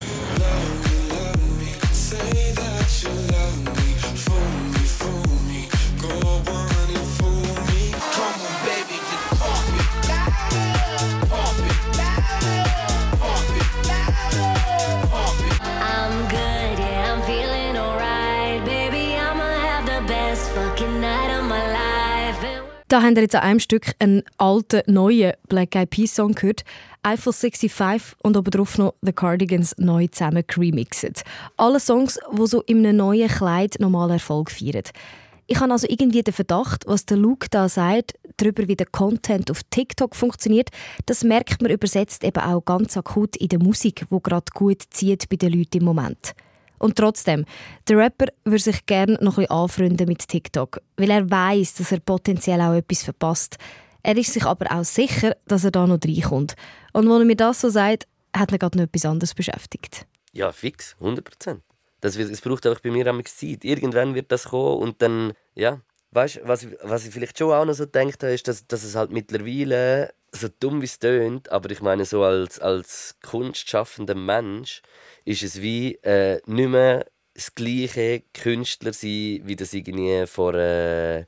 Da 22.88 23.00
haben 23.00 23.16
wir 23.16 23.22
jetzt 23.22 23.34
an 23.34 23.42
einem 23.42 23.60
Stück 23.60 23.94
einen 23.98 24.22
alten, 24.36 24.82
neuen 24.86 25.32
Black 25.48 25.74
Eyed 25.74 25.88
Peas 25.88 26.14
Song 26.14 26.34
gehört. 26.34 26.64
Eiffel 27.03 27.32
65 27.32 28.17
und 28.22 28.36
obendrauf 28.36 28.76
noch 28.76 28.94
The 29.00 29.12
Cardigans 29.12 29.74
neu 29.79 30.06
zusammen 30.08 30.44
remixed. 30.56 31.24
Alle 31.56 31.81
Songs, 31.81 32.19
die 32.32 32.46
so 32.46 32.60
in 32.62 32.79
einem 32.79 32.98
neuen 32.98 33.29
Kleid 33.29 33.76
normal 33.79 34.10
Erfolg 34.10 34.50
feiern. 34.50 34.84
Ich 35.46 35.60
habe 35.60 35.72
also 35.72 35.86
irgendwie 35.88 36.22
den 36.22 36.32
Verdacht, 36.32 36.86
was 36.86 37.06
der 37.06 37.17
Luke 37.17 37.48
da 37.50 37.69
sagt, 37.69 38.14
darüber, 38.36 38.69
wie 38.69 38.76
der 38.76 38.86
Content 38.86 39.50
auf 39.50 39.62
TikTok 39.70 40.14
funktioniert, 40.14 40.70
das 41.06 41.24
merkt 41.24 41.62
man 41.62 41.70
übersetzt 41.70 42.22
eben 42.22 42.43
auch 42.43 42.64
ganz 42.64 42.96
akut 42.96 43.36
in 43.36 43.48
der 43.48 43.58
Musik, 43.58 44.06
wo 44.10 44.20
gerade 44.20 44.46
gut 44.55 44.82
zieht 44.91 45.29
bei 45.29 45.36
den 45.36 45.53
Leuten 45.53 45.79
im 45.79 45.84
Moment. 45.84 46.34
Und 46.78 46.96
trotzdem, 46.96 47.44
der 47.88 47.98
Rapper 47.98 48.26
würde 48.44 48.62
sich 48.62 48.84
gerne 48.86 49.19
noch 49.20 49.38
ein 49.38 49.50
anfreunden 49.50 50.08
mit 50.08 50.26
TikTok, 50.26 50.81
weil 50.96 51.10
er 51.10 51.31
weiß, 51.31 51.74
dass 51.74 51.93
er 51.93 52.00
potenziell 52.00 52.60
auch 52.60 52.74
etwas 52.74 53.02
verpasst. 53.02 53.56
Er 54.02 54.16
ist 54.16 54.32
sich 54.32 54.44
aber 54.44 54.70
auch 54.70 54.84
sicher, 54.84 55.34
dass 55.46 55.64
er 55.64 55.70
da 55.70 55.86
noch 55.86 55.98
reinkommt. 56.04 56.54
Und 56.93 57.08
als 57.08 57.20
er 57.20 57.24
mir 57.24 57.36
das 57.36 57.60
so 57.60 57.70
sagt, 57.70 58.06
hat 58.36 58.52
er 58.52 58.58
gerade 58.58 58.76
noch 58.76 58.84
etwas 58.84 59.06
anderes 59.06 59.34
beschäftigt. 59.34 60.06
Ja, 60.32 60.52
fix, 60.52 60.96
100 61.00 61.24
Prozent. 61.24 61.62
Es 62.02 62.40
braucht 62.43 62.66
auch 62.66 62.81
bei 62.81 62.90
mir 62.90 63.06
am 63.06 63.24
Zeit. 63.24 63.64
Irgendwann 63.64 64.14
wird 64.14 64.31
das 64.31 64.44
kommen 64.44 64.82
und 64.82 65.00
dann, 65.00 65.32
ja, 65.54 65.81
weißt 66.15 66.41
was, 66.44 66.67
was 66.83 67.06
ich 67.06 67.13
vielleicht 67.13 67.39
schon 67.39 67.53
auch 67.53 67.65
noch 67.65 67.75
so 67.75 67.85
gedacht 67.85 68.23
habe, 68.23 68.33
ist, 68.33 68.49
dass, 68.49 68.67
dass 68.67 68.85
es 68.85 68.94
halt 68.94 69.11
mittlerweile, 69.11 70.15
so 70.33 70.49
dumm 70.61 70.81
wie 70.81 70.87
es 70.87 70.99
tönt, 70.99 71.51
aber 71.51 71.71
ich 71.71 71.81
meine, 71.81 72.05
so 72.05 72.23
als, 72.23 72.59
als 72.61 73.17
kunstschaffender 73.23 74.15
Mensch, 74.15 74.83
ist 75.25 75.43
es 75.43 75.61
wie 75.61 75.97
äh, 76.03 76.41
nicht 76.47 76.69
mehr 76.69 77.06
das 77.35 77.55
gleiche 77.55 78.23
Künstler 78.33 78.93
sein, 78.93 79.41
wie 79.44 79.56
das 79.56 79.75
irgendwie 79.75 80.27
vor, 80.27 80.55
äh, 80.55 81.27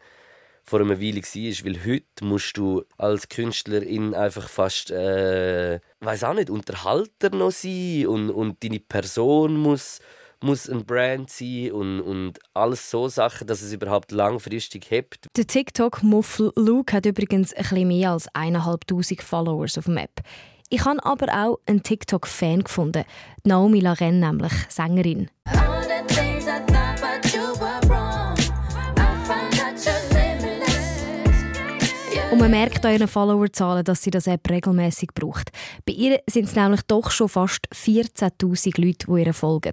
vor 0.63 0.81
einer 0.81 1.01
Weile 1.01 1.23
war. 1.23 1.65
Weil 1.65 1.85
heute 1.85 2.25
musst 2.25 2.57
du 2.57 2.85
als 2.97 3.29
Künstlerin 3.29 4.15
einfach 4.15 4.49
fast, 4.49 4.91
äh, 4.93 5.81
weiß 6.01 6.25
auch 6.25 6.35
nicht, 6.35 6.51
Unterhalter 6.51 7.31
noch 7.31 7.51
sein 7.51 8.07
und, 8.07 8.31
und 8.31 8.63
deine 8.63 8.81
Person 8.81 9.57
muss 9.57 10.01
muss 10.43 10.69
ein 10.69 10.85
Brand 10.85 11.31
sein 11.31 11.73
und, 11.73 12.01
und 12.01 12.39
alles 12.55 12.91
so 12.91 13.09
Sachen, 13.09 13.47
dass 13.47 13.63
es 13.63 13.73
überhaupt 13.73 14.13
langfristig 14.13 14.91
hebt. 14.91 15.27
Der 15.37 15.47
TikTok-Muffel 15.47 16.53
Luke 16.57 16.95
hat 16.95 17.07
übrigens 17.07 17.53
ein 17.53 17.63
bisschen 17.63 17.89
mehr 17.89 18.11
als 18.13 18.29
1'500 18.33 19.23
Followers 19.23 19.79
auf 19.79 19.85
dem 19.85 19.97
App. 19.97 20.23
Ich 20.69 20.85
habe 20.85 21.05
aber 21.05 21.29
auch 21.33 21.59
einen 21.67 21.83
TikTok-Fan 21.83 22.65
gefunden, 22.65 23.05
Naomi 23.45 23.81
Laren, 23.81 24.21
nämlich 24.21 24.53
Sängerin. 24.69 25.31
Und 32.37 32.43
man 32.43 32.51
merkt 32.51 32.85
an 32.85 32.93
ihren 32.93 33.09
Followerzahlen, 33.09 33.83
dass 33.83 34.03
sie 34.03 34.11
das 34.11 34.27
App 34.27 34.51
regelmäßig 34.51 35.09
braucht. 35.15 35.51
Bei 35.87 35.95
ihr 35.95 36.21
sind 36.29 36.45
es 36.45 36.55
nämlich 36.55 36.83
doch 36.83 37.11
schon 37.11 37.31
fast 37.31 37.67
14.000 37.73 38.79
Leute, 38.79 39.07
die 39.07 39.25
ihr 39.25 39.33
folgen. 39.33 39.73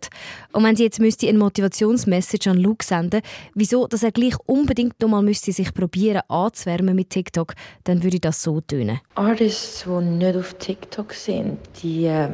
Und 0.53 0.63
wenn 0.63 0.73
sie 0.77 0.85
jetzt 0.85 1.01
müsste 1.01 1.27
eine 1.27 1.39
Motivationsmessage 1.39 2.49
an 2.49 2.57
Luke 2.57 2.85
senden, 2.85 3.19
wieso, 3.53 3.85
dass 3.87 4.01
er 4.03 4.13
gleich 4.13 4.35
unbedingt 4.45 4.97
noch 5.01 5.09
mal 5.09 5.21
müsste 5.21 5.51
sich 5.51 5.73
probieren 5.73 6.21
anzuwärmen 6.29 6.95
mit 6.95 7.09
TikTok, 7.09 7.53
dann 7.83 8.01
würde 8.01 8.21
das 8.21 8.41
so 8.41 8.61
tönen. 8.61 9.01
Artists, 9.15 9.83
die 9.85 10.05
nicht 10.05 10.37
auf 10.37 10.53
TikTok 10.53 11.11
sind, 11.11 11.57
die 11.81 12.05
äh, 12.05 12.29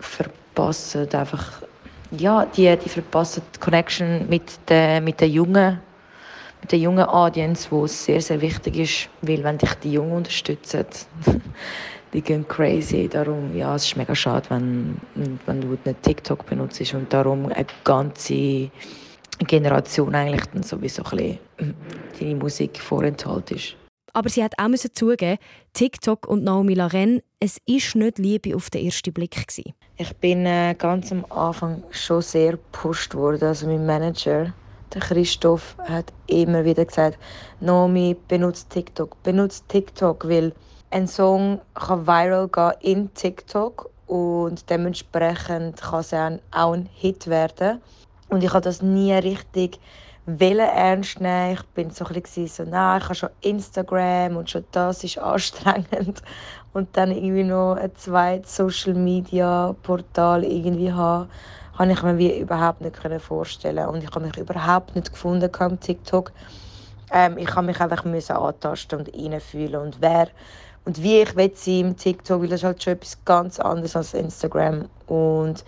verpassen 0.00 1.08
einfach, 1.14 1.62
ja, 2.10 2.46
die, 2.46 2.76
die 2.84 2.88
verpassen 2.88 3.42
die 3.54 3.60
Connection 3.60 4.28
mit 4.28 4.42
den, 4.68 5.04
mit 5.04 5.20
den 5.20 5.30
Jungen 5.30 5.78
mit 6.62 6.72
der 6.72 6.78
jungen 6.78 7.04
Audience, 7.04 7.70
wo 7.70 7.84
es 7.84 8.04
sehr, 8.04 8.20
sehr 8.20 8.40
wichtig 8.40 8.76
ist, 8.78 9.08
weil 9.20 9.44
wenn 9.44 9.58
dich 9.58 9.74
die 9.74 9.92
Jungen 9.92 10.12
unterstützen, 10.12 10.86
die 12.12 12.22
gehen 12.22 12.46
crazy. 12.46 13.08
Darum, 13.08 13.54
ja, 13.56 13.74
es 13.74 13.84
ist 13.84 13.96
mega 13.96 14.14
schade, 14.14 14.48
wenn, 14.48 14.96
wenn 15.46 15.60
du 15.60 15.76
nicht 15.84 16.02
TikTok 16.02 16.46
benutzt 16.46 16.94
und 16.94 17.12
darum 17.12 17.46
eine 17.46 17.66
ganze 17.84 18.70
Generation 19.40 20.14
eigentlich 20.14 20.46
dann 20.52 20.62
sowieso 20.62 21.02
ein 21.04 21.38
bisschen 21.58 21.74
deine 22.20 22.34
Musik 22.36 22.78
vorenthalten 22.80 23.56
ist. 23.56 23.76
Aber 24.14 24.28
sie 24.28 24.44
hat 24.44 24.52
auch 24.58 24.68
zugeben, 24.92 25.38
TikTok 25.72 26.28
und 26.28 26.44
Naomi 26.44 26.74
Laren, 26.74 27.22
es 27.40 27.58
ist 27.66 27.96
nicht 27.96 28.18
Liebe 28.18 28.54
auf 28.54 28.68
den 28.68 28.84
ersten 28.84 29.12
Blick 29.12 29.32
gewesen. 29.32 29.72
Ich 29.96 30.14
bin 30.16 30.44
äh, 30.44 30.74
ganz 30.76 31.10
am 31.12 31.24
Anfang 31.30 31.82
schon 31.90 32.20
sehr 32.20 32.52
gepusht 32.52 33.14
worden, 33.14 33.42
also 33.42 33.66
mein 33.66 33.86
Manager 33.86 34.52
der 34.94 35.00
Christoph 35.00 35.76
hat 35.88 36.12
immer 36.26 36.64
wieder 36.64 36.84
gesagt, 36.84 37.18
Nomi, 37.60 38.16
benutzt 38.28 38.70
TikTok, 38.70 39.22
benutzt 39.22 39.68
TikTok, 39.68 40.28
weil 40.28 40.52
ein 40.90 41.06
Song 41.06 41.60
kann 41.74 42.06
viral 42.06 42.48
gehen 42.48 42.72
in 42.80 43.14
TikTok 43.14 43.90
und 44.06 44.68
dementsprechend 44.68 45.80
kann 45.80 46.00
es 46.00 46.12
auch 46.12 46.72
ein 46.72 46.88
Hit 46.92 47.26
werden. 47.28 47.80
Und 48.28 48.44
ich 48.44 48.50
habe 48.50 48.60
das 48.60 48.82
nie 48.82 49.12
richtig 49.12 49.78
ernst 50.26 51.20
nehmen. 51.20 51.54
Ich 51.54 51.62
bin 51.74 51.90
so 51.90 52.04
ein 52.04 52.20
bisschen 52.20 52.46
so, 52.46 52.64
nein, 52.64 52.98
ich 52.98 53.04
habe 53.04 53.14
schon 53.14 53.30
Instagram 53.40 54.36
und 54.36 54.50
schon 54.50 54.64
das 54.72 55.02
ist 55.04 55.18
anstrengend. 55.18 56.22
Und 56.72 56.96
dann 56.96 57.10
irgendwie 57.10 57.44
noch 57.44 57.76
ein 57.76 57.94
zweites 57.96 58.56
Social 58.56 58.94
Media 58.94 59.74
Portal 59.82 60.44
irgendwie 60.44 60.92
haben 60.92 61.28
habe 61.74 61.92
ich 61.92 62.02
mir 62.02 62.18
wie 62.18 62.38
überhaupt 62.38 62.80
nicht 62.80 62.96
vorstellen 63.20 63.86
und 63.88 64.04
ich 64.04 64.10
habe 64.10 64.26
mich 64.26 64.36
überhaupt 64.36 64.94
nicht 64.94 65.10
gefunden 65.10 65.50
am 65.58 65.80
TikTok. 65.80 66.32
Ähm, 67.10 67.38
ich 67.38 67.54
habe 67.54 67.66
mich 67.66 67.80
einfach 67.80 68.04
müssen 68.04 68.36
antasten 68.36 69.00
und 69.00 69.14
reinfühlen 69.14 69.80
und 69.80 69.96
wer 70.00 70.28
und 70.84 71.02
wie 71.02 71.20
ich 71.20 71.36
will 71.36 71.52
sie 71.54 71.80
im 71.80 71.96
TikTok, 71.96 72.42
weil 72.42 72.48
das 72.48 72.60
ist 72.60 72.64
halt 72.64 72.82
schon 72.82 72.94
etwas 72.94 73.24
ganz 73.24 73.60
anderes 73.60 73.96
als 73.96 74.14
Instagram 74.14 74.88
und 75.06 75.64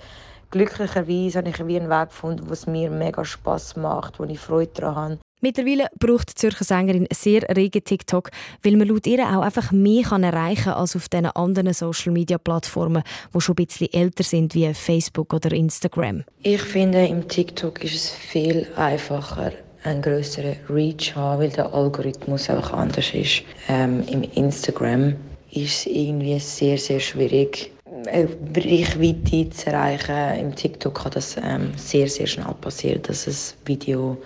glücklicherweise 0.51 1.39
habe 1.39 1.49
ich 1.49 1.61
einen 1.61 1.91
Weg 1.91 2.09
gefunden, 2.09 2.49
was 2.49 2.67
mir 2.67 2.91
mega 2.91 3.25
Spaß 3.25 3.77
macht, 3.77 4.19
wo 4.19 4.25
ich 4.25 4.39
Freude 4.39 4.73
daran 4.75 5.13
habe. 5.13 5.19
Mittlerweile 5.45 5.89
braucht 5.99 6.31
die 6.31 6.35
Zürcher 6.37 6.65
Sängerin 6.65 7.07
sehr 7.13 7.43
rege 7.55 7.83
TikTok, 7.83 8.31
weil 8.63 8.77
man 8.79 8.89
laut 8.89 9.07
ihr 9.07 9.23
auch 9.25 9.43
einfach 9.43 9.73
mehr 9.73 10.03
erreichen 10.11 10.65
kann 10.65 10.73
als 10.73 10.97
auf 10.97 11.11
diesen 11.11 11.27
anderen 11.27 11.75
Social-Media-Plattformen, 11.75 13.03
die 13.35 13.41
schon 13.43 13.53
ein 13.53 13.67
bisschen 13.67 13.93
älter 13.93 14.23
sind, 14.25 14.55
wie 14.55 14.73
Facebook 14.73 15.35
oder 15.35 15.53
Instagram. 15.53 16.25
Ich 16.45 16.63
finde, 16.63 17.05
im 17.05 17.29
TikTok 17.29 17.85
ist 17.85 17.95
es 17.95 18.09
viel 18.09 18.67
einfacher, 18.77 19.53
einen 19.83 20.01
größeren 20.01 20.57
Reach 20.71 21.13
zu 21.13 21.17
haben, 21.17 21.43
weil 21.43 21.51
der 21.51 21.75
Algorithmus 21.75 22.49
einfach 22.49 22.73
anders 22.73 23.13
ist. 23.13 23.43
Ähm, 23.69 24.03
Im 24.11 24.23
Instagram 24.23 25.15
ist 25.51 25.81
es 25.81 25.87
irgendwie 25.87 26.39
sehr, 26.39 26.79
sehr 26.79 27.01
schwierig, 27.01 27.71
eine 28.07 28.31
Reichweite 28.57 29.51
zu 29.51 29.67
erreichen. 29.67 30.41
Im 30.41 30.55
TikTok 30.55 30.95
kann 30.95 31.13
das 31.13 31.37
ähm, 31.37 31.73
sehr, 31.77 32.09
sehr 32.09 32.27
schnell 32.27 32.55
passieren, 32.63 33.03
dass 33.03 33.27
ein 33.27 33.35
Video 33.67 34.17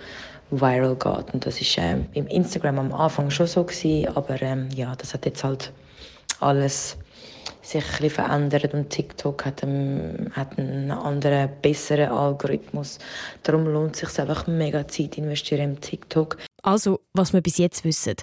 viral 0.51 0.95
geht. 0.95 1.33
Und 1.33 1.45
das 1.45 1.59
war 1.59 1.83
ähm, 1.83 2.05
im 2.13 2.27
Instagram 2.27 2.79
am 2.79 2.93
Anfang 2.93 3.29
schon 3.29 3.47
so 3.47 3.63
gewesen, 3.63 4.15
aber 4.15 4.41
ähm, 4.41 4.69
ja, 4.75 4.95
das 4.95 5.13
hat 5.13 5.25
jetzt 5.25 5.43
halt 5.43 5.71
alles 6.39 6.97
sich 7.61 7.83
ein 7.83 7.89
bisschen 7.89 8.09
verändert 8.09 8.73
und 8.73 8.89
TikTok 8.89 9.45
hat 9.45 9.63
einen, 9.63 10.31
hat 10.35 10.57
einen 10.57 10.91
anderen, 10.91 11.49
besseren 11.61 12.09
Algorithmus. 12.09 12.97
Darum 13.43 13.65
lohnt 13.65 13.95
es 13.95 14.09
sich 14.09 14.19
einfach 14.19 14.47
mega 14.47 14.87
Zeit 14.87 15.17
investieren 15.17 15.73
im 15.73 15.81
TikTok. 15.81 16.37
Also, 16.63 16.99
was 17.13 17.31
wir 17.31 17.41
bis 17.41 17.57
jetzt 17.57 17.83
wissen. 17.83 18.15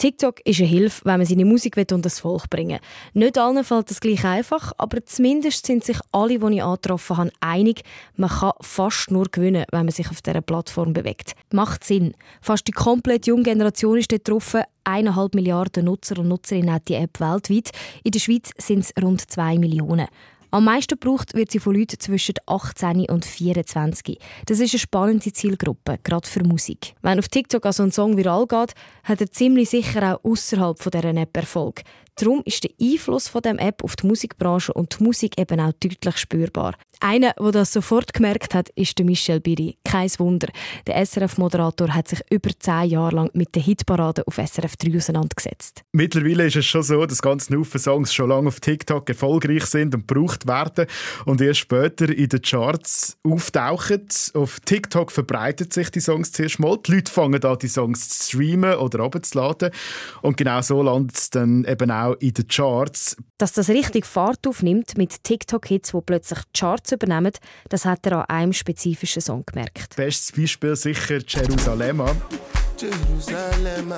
TikTok 0.00 0.40
ist 0.46 0.60
eine 0.60 0.68
Hilfe, 0.68 1.04
wenn 1.04 1.18
man 1.18 1.26
seine 1.26 1.44
Musik 1.44 1.76
unter 1.76 1.98
das 1.98 2.20
Volk 2.20 2.48
bringen 2.48 2.80
will. 3.12 3.24
Nicht 3.24 3.36
allen 3.36 3.62
fällt 3.62 3.90
das 3.90 4.00
gleich 4.00 4.24
einfach, 4.24 4.72
aber 4.78 5.04
zumindest 5.04 5.66
sind 5.66 5.84
sich 5.84 5.98
alle, 6.10 6.38
die 6.38 6.54
ich 6.54 6.62
angetroffen 6.62 7.18
habe, 7.18 7.30
einig, 7.40 7.82
man 8.16 8.30
kann 8.30 8.52
fast 8.62 9.10
nur 9.10 9.26
gewinnen, 9.30 9.66
wenn 9.70 9.84
man 9.84 9.92
sich 9.92 10.08
auf 10.08 10.22
dieser 10.22 10.40
Plattform 10.40 10.94
bewegt. 10.94 11.34
Macht 11.52 11.84
Sinn. 11.84 12.14
Fast 12.40 12.66
die 12.66 12.72
komplette 12.72 13.28
junge 13.28 13.42
Generation 13.42 13.98
ist 13.98 14.10
dort 14.10 14.26
drauf. 14.26 14.56
Eineinhalb 14.84 15.34
Milliarden 15.34 15.84
Nutzer 15.84 16.18
und 16.18 16.28
Nutzerinnen 16.28 16.72
hat 16.72 16.88
die 16.88 16.94
App 16.94 17.20
weltweit. 17.20 17.68
In 18.02 18.12
der 18.12 18.20
Schweiz 18.20 18.52
sind 18.56 18.78
es 18.78 18.94
rund 19.02 19.30
zwei 19.30 19.58
Millionen. 19.58 20.06
Am 20.52 20.64
meisten 20.64 20.98
gebraucht 20.98 21.34
wird 21.34 21.52
sie 21.52 21.60
von 21.60 21.76
Leuten 21.76 22.00
zwischen 22.00 22.34
18 22.46 23.08
und 23.08 23.24
24. 23.24 24.18
Das 24.46 24.58
ist 24.58 24.72
eine 24.72 24.80
spannende 24.80 25.32
Zielgruppe, 25.32 25.98
gerade 26.02 26.26
für 26.26 26.42
Musik. 26.42 26.94
Wenn 27.02 27.20
auf 27.20 27.28
TikTok 27.28 27.64
also 27.66 27.84
ein 27.84 27.92
Song 27.92 28.16
viral 28.16 28.46
geht, 28.48 28.72
hat 29.04 29.20
er 29.20 29.30
ziemlich 29.30 29.70
sicher 29.70 30.16
auch 30.16 30.24
außerhalb 30.28 30.76
dieser 30.90 31.04
App 31.04 31.36
Erfolg. 31.36 31.82
Darum 32.16 32.42
ist 32.44 32.64
der 32.64 32.70
Einfluss 32.78 33.28
von 33.28 33.40
dem 33.40 33.58
App 33.58 33.82
auf 33.82 33.96
die 33.96 34.06
Musikbranche 34.06 34.74
und 34.74 34.98
die 34.98 35.04
Musik 35.04 35.40
eben 35.40 35.58
auch 35.58 35.72
deutlich 35.72 36.18
spürbar. 36.18 36.74
Einer, 37.00 37.32
der 37.40 37.52
das 37.52 37.72
sofort 37.72 38.12
gemerkt 38.12 38.54
hat, 38.54 38.68
ist 38.70 38.98
der 38.98 39.06
Michel 39.06 39.40
Biri. 39.40 39.78
Kein 39.84 40.10
Wunder. 40.18 40.48
Der 40.86 40.96
SRF-Moderator 41.06 41.94
hat 41.94 42.08
sich 42.08 42.20
über 42.28 42.50
zehn 42.58 42.90
Jahre 42.90 43.16
lang 43.16 43.30
mit 43.32 43.54
der 43.54 43.62
Hitparade 43.62 44.26
auf 44.26 44.34
SRF 44.34 44.76
3 44.76 44.98
auseinandergesetzt. 44.98 45.82
Mittlerweile 45.92 46.46
ist 46.46 46.56
es 46.56 46.66
schon 46.66 46.82
so, 46.82 47.06
dass 47.06 47.22
ganz 47.22 47.46
viele 47.46 47.64
Songs 47.64 48.12
schon 48.12 48.28
lange 48.28 48.48
auf 48.48 48.60
TikTok 48.60 49.08
erfolgreich 49.08 49.64
sind 49.64 49.94
und 49.94 50.06
gebraucht 50.40 50.78
werden 50.78 50.90
und 51.26 51.40
erst 51.40 51.60
später 51.60 52.08
in 52.08 52.28
den 52.28 52.42
Charts 52.42 53.16
auftauchen. 53.22 54.06
Auf 54.34 54.60
TikTok 54.60 55.10
verbreitet 55.10 55.72
sich 55.72 55.90
die 55.90 56.00
Songs 56.00 56.32
zuerst 56.32 56.58
mal. 56.58 56.78
Die 56.86 56.92
Leute 56.92 57.10
fangen 57.10 57.42
an, 57.44 57.58
die 57.58 57.68
Songs 57.68 58.08
zu 58.08 58.30
streamen 58.30 58.74
oder 58.74 59.00
abzuladen. 59.00 59.70
Und 60.22 60.36
genau 60.36 60.60
so 60.62 60.82
landet 60.82 61.16
es 61.16 61.30
dann 61.30 61.64
eben 61.64 61.90
auch 61.90 62.14
in 62.14 62.34
den 62.34 62.48
Charts. 62.48 63.16
Dass 63.38 63.52
das 63.52 63.68
richtig 63.68 64.06
Fahrt 64.06 64.46
aufnimmt 64.46 64.98
mit 64.98 65.24
TikTok-Hits, 65.24 65.92
die 65.92 66.00
plötzlich 66.04 66.40
Charts 66.52 66.92
übernehmen, 66.92 67.32
das 67.68 67.84
hat 67.84 68.06
er 68.06 68.18
an 68.18 68.24
einem 68.36 68.52
spezifischen 68.52 69.22
Song 69.22 69.44
gemerkt. 69.46 69.96
Bestes 69.96 70.32
Beispiel 70.32 70.76
sicher 70.76 71.18
Jerusalem. 71.26 72.02
Jerusalem. 72.78 73.94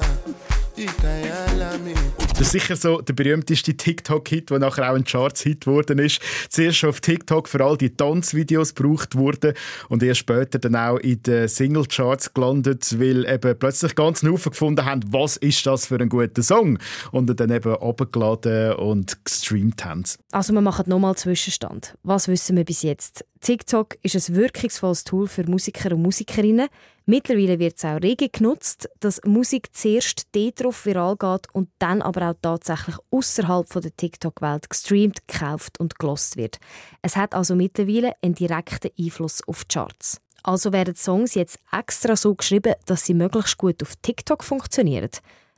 Das 0.74 2.40
ist 2.40 2.52
sicher 2.52 2.76
so 2.76 3.02
der 3.02 3.12
berühmteste 3.12 3.74
TikTok-Hit, 3.74 4.50
der 4.50 4.58
nachher 4.58 4.90
auch 4.90 4.96
ein 4.96 5.04
Charts-Hit 5.04 5.66
geworden 5.66 5.98
ist. 5.98 6.20
Zuerst 6.48 6.84
auf 6.84 7.00
TikTok 7.00 7.46
für 7.46 7.62
all 7.62 7.76
die 7.76 7.94
Tanzvideos 7.94 8.74
gebraucht 8.74 9.14
wurde 9.14 9.52
und 9.90 10.02
erst 10.02 10.20
später 10.20 10.58
dann 10.58 10.74
auch 10.74 10.96
in 10.98 11.22
den 11.22 11.46
Single-Charts 11.46 12.32
gelandet, 12.32 12.98
weil 12.98 13.26
eben 13.28 13.58
plötzlich 13.58 13.94
ganz 13.94 14.22
Haufen 14.22 14.50
gefunden 14.50 14.84
haben, 14.84 15.02
was 15.12 15.36
ist 15.36 15.66
das 15.66 15.86
für 15.86 16.00
ein 16.00 16.08
guter 16.08 16.42
Song 16.42 16.78
und 17.10 17.38
dann 17.38 17.50
eben 17.50 17.76
abgeladen 17.76 18.72
und 18.76 19.24
gestreamt 19.24 19.84
haben. 19.84 20.04
Also 20.30 20.54
wir 20.54 20.62
machen 20.62 20.84
nochmal 20.88 21.16
Zwischenstand. 21.16 21.98
Was 22.02 22.28
wissen 22.28 22.56
wir 22.56 22.64
bis 22.64 22.82
jetzt? 22.82 23.26
TikTok 23.40 23.98
ist 24.02 24.28
ein 24.28 24.36
wirkungsvolles 24.36 25.04
Tool 25.04 25.28
für 25.28 25.44
Musiker 25.44 25.92
und 25.92 26.02
Musikerinnen. 26.02 26.68
Mittlerweile 27.04 27.58
wird 27.58 27.78
es 27.78 27.84
auch 27.84 28.00
rege 28.00 28.28
genutzt, 28.28 28.88
dass 29.00 29.20
Musik 29.24 29.74
zuerst 29.74 30.28
darauf 30.32 30.86
viral 30.86 31.16
geht 31.16 31.52
und 31.52 31.68
dann 31.80 32.00
aber 32.00 32.30
auch 32.30 32.36
tatsächlich 32.40 32.94
außerhalb 33.10 33.68
der 33.68 33.96
TikTok-Welt 33.96 34.70
gestreamt, 34.70 35.26
gekauft 35.26 35.80
und 35.80 35.98
gelost 35.98 36.36
wird. 36.36 36.58
Es 37.02 37.16
hat 37.16 37.34
also 37.34 37.56
mittlerweile 37.56 38.12
einen 38.22 38.34
direkten 38.34 38.90
Einfluss 38.98 39.46
auf 39.48 39.64
die 39.64 39.74
Charts. 39.74 40.20
Also 40.44 40.72
werden 40.72 40.94
Songs 40.94 41.34
jetzt 41.34 41.58
extra 41.76 42.16
so 42.16 42.34
geschrieben, 42.34 42.74
dass 42.86 43.04
sie 43.04 43.14
möglichst 43.14 43.58
gut 43.58 43.82
auf 43.82 43.94
TikTok 44.02 44.44
funktionieren. 44.44 45.10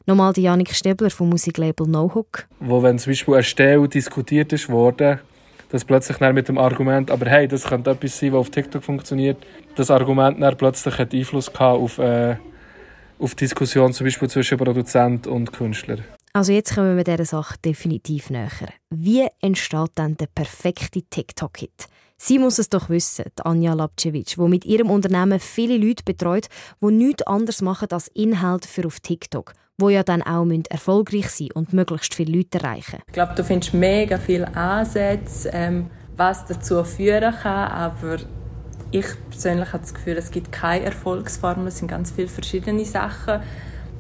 Nochmal 0.07 0.35
die 0.35 0.43
Janik 0.43 0.75
Stebler 0.75 1.11
vom 1.11 1.31
Musiklabel 1.31 1.87
No 1.87 2.11
Hook. 2.15 2.47
Wo 2.61 2.83
wenn 2.83 2.99
zum 2.99 3.13
Beispiel 3.13 3.35
eine 3.35 3.43
Stelle 3.43 3.89
diskutiert 3.89 4.53
ist 4.53 4.69
worden, 4.69 5.21
dass 5.75 5.85
plötzlich 5.85 6.21
mit 6.21 6.47
dem 6.47 6.57
Argument, 6.57 7.11
aber 7.11 7.27
hey, 7.27 7.49
das 7.49 7.65
könnte 7.65 7.91
etwas 7.91 8.17
sein, 8.17 8.33
was 8.33 8.39
auf 8.39 8.51
TikTok 8.51 8.85
funktioniert, 8.85 9.45
das 9.75 9.91
Argument 9.91 10.41
dann 10.41 10.57
plötzlich 10.57 10.97
hat 10.99 11.13
Einfluss 11.13 11.53
gehabt 11.53 11.81
auf, 11.81 11.99
äh, 11.99 12.37
auf 13.19 13.35
Diskussionen 13.35 13.93
zum 13.93 14.07
Beispiel 14.07 14.31
zwischen 14.31 14.57
Produzent 14.57 15.27
und 15.27 15.53
Künstler. 15.53 15.99
Also 16.33 16.53
jetzt 16.53 16.77
kommen 16.77 16.97
wir 16.97 17.03
dieser 17.03 17.25
Sache 17.25 17.57
definitiv 17.65 18.31
näher. 18.31 18.69
Wie 18.91 19.27
entsteht 19.41 19.91
dann 19.97 20.17
der 20.17 20.29
perfekte 20.33 21.03
TikTok-Hit? 21.03 21.89
Sie 22.19 22.39
muss 22.39 22.61
es 22.61 22.69
doch 22.69 22.89
wissen, 22.89 23.25
Anja 23.43 23.75
Lapcevic, 23.75 24.37
die 24.37 24.49
mit 24.49 24.65
ihrem 24.65 24.91
Unternehmen 24.91 25.41
viele 25.41 25.77
Leute 25.77 26.05
betreut, 26.05 26.47
die 26.81 26.93
nichts 26.93 27.27
anderes 27.27 27.63
machen 27.63 27.89
als 27.91 28.07
Inhalte 28.15 28.69
für 28.69 28.87
auf 28.87 29.01
TikTok. 29.01 29.55
Wo 29.79 29.89
ja 29.89 30.03
dann 30.03 30.23
auch 30.23 30.47
erfolgreich 30.71 31.31
sein 31.31 31.49
und 31.55 31.73
möglichst 31.73 32.15
viele 32.15 32.37
Leute 32.37 32.59
erreichen. 32.59 33.01
Ich 33.07 33.13
glaube, 33.13 33.35
du 33.35 33.43
findest 33.43 33.75
mega 33.75 34.19
viele 34.19 34.55
Ansätze, 34.57 35.51
ähm, 35.53 35.91
was 36.17 36.47
dazu 36.47 36.85
führen 36.85 37.35
kann, 37.35 37.69
aber 37.71 38.19
ich 38.91 39.07
persönlich 39.29 39.73
habe 39.73 39.83
das 39.83 39.93
Gefühl, 39.93 40.17
es 40.17 40.31
gibt 40.31 40.53
keine 40.53 40.85
Erfolgsformel, 40.85 41.67
es 41.67 41.79
sind 41.79 41.89
ganz 41.89 42.13
viele 42.13 42.29
verschiedene 42.29 42.85
Sachen. 42.85 43.41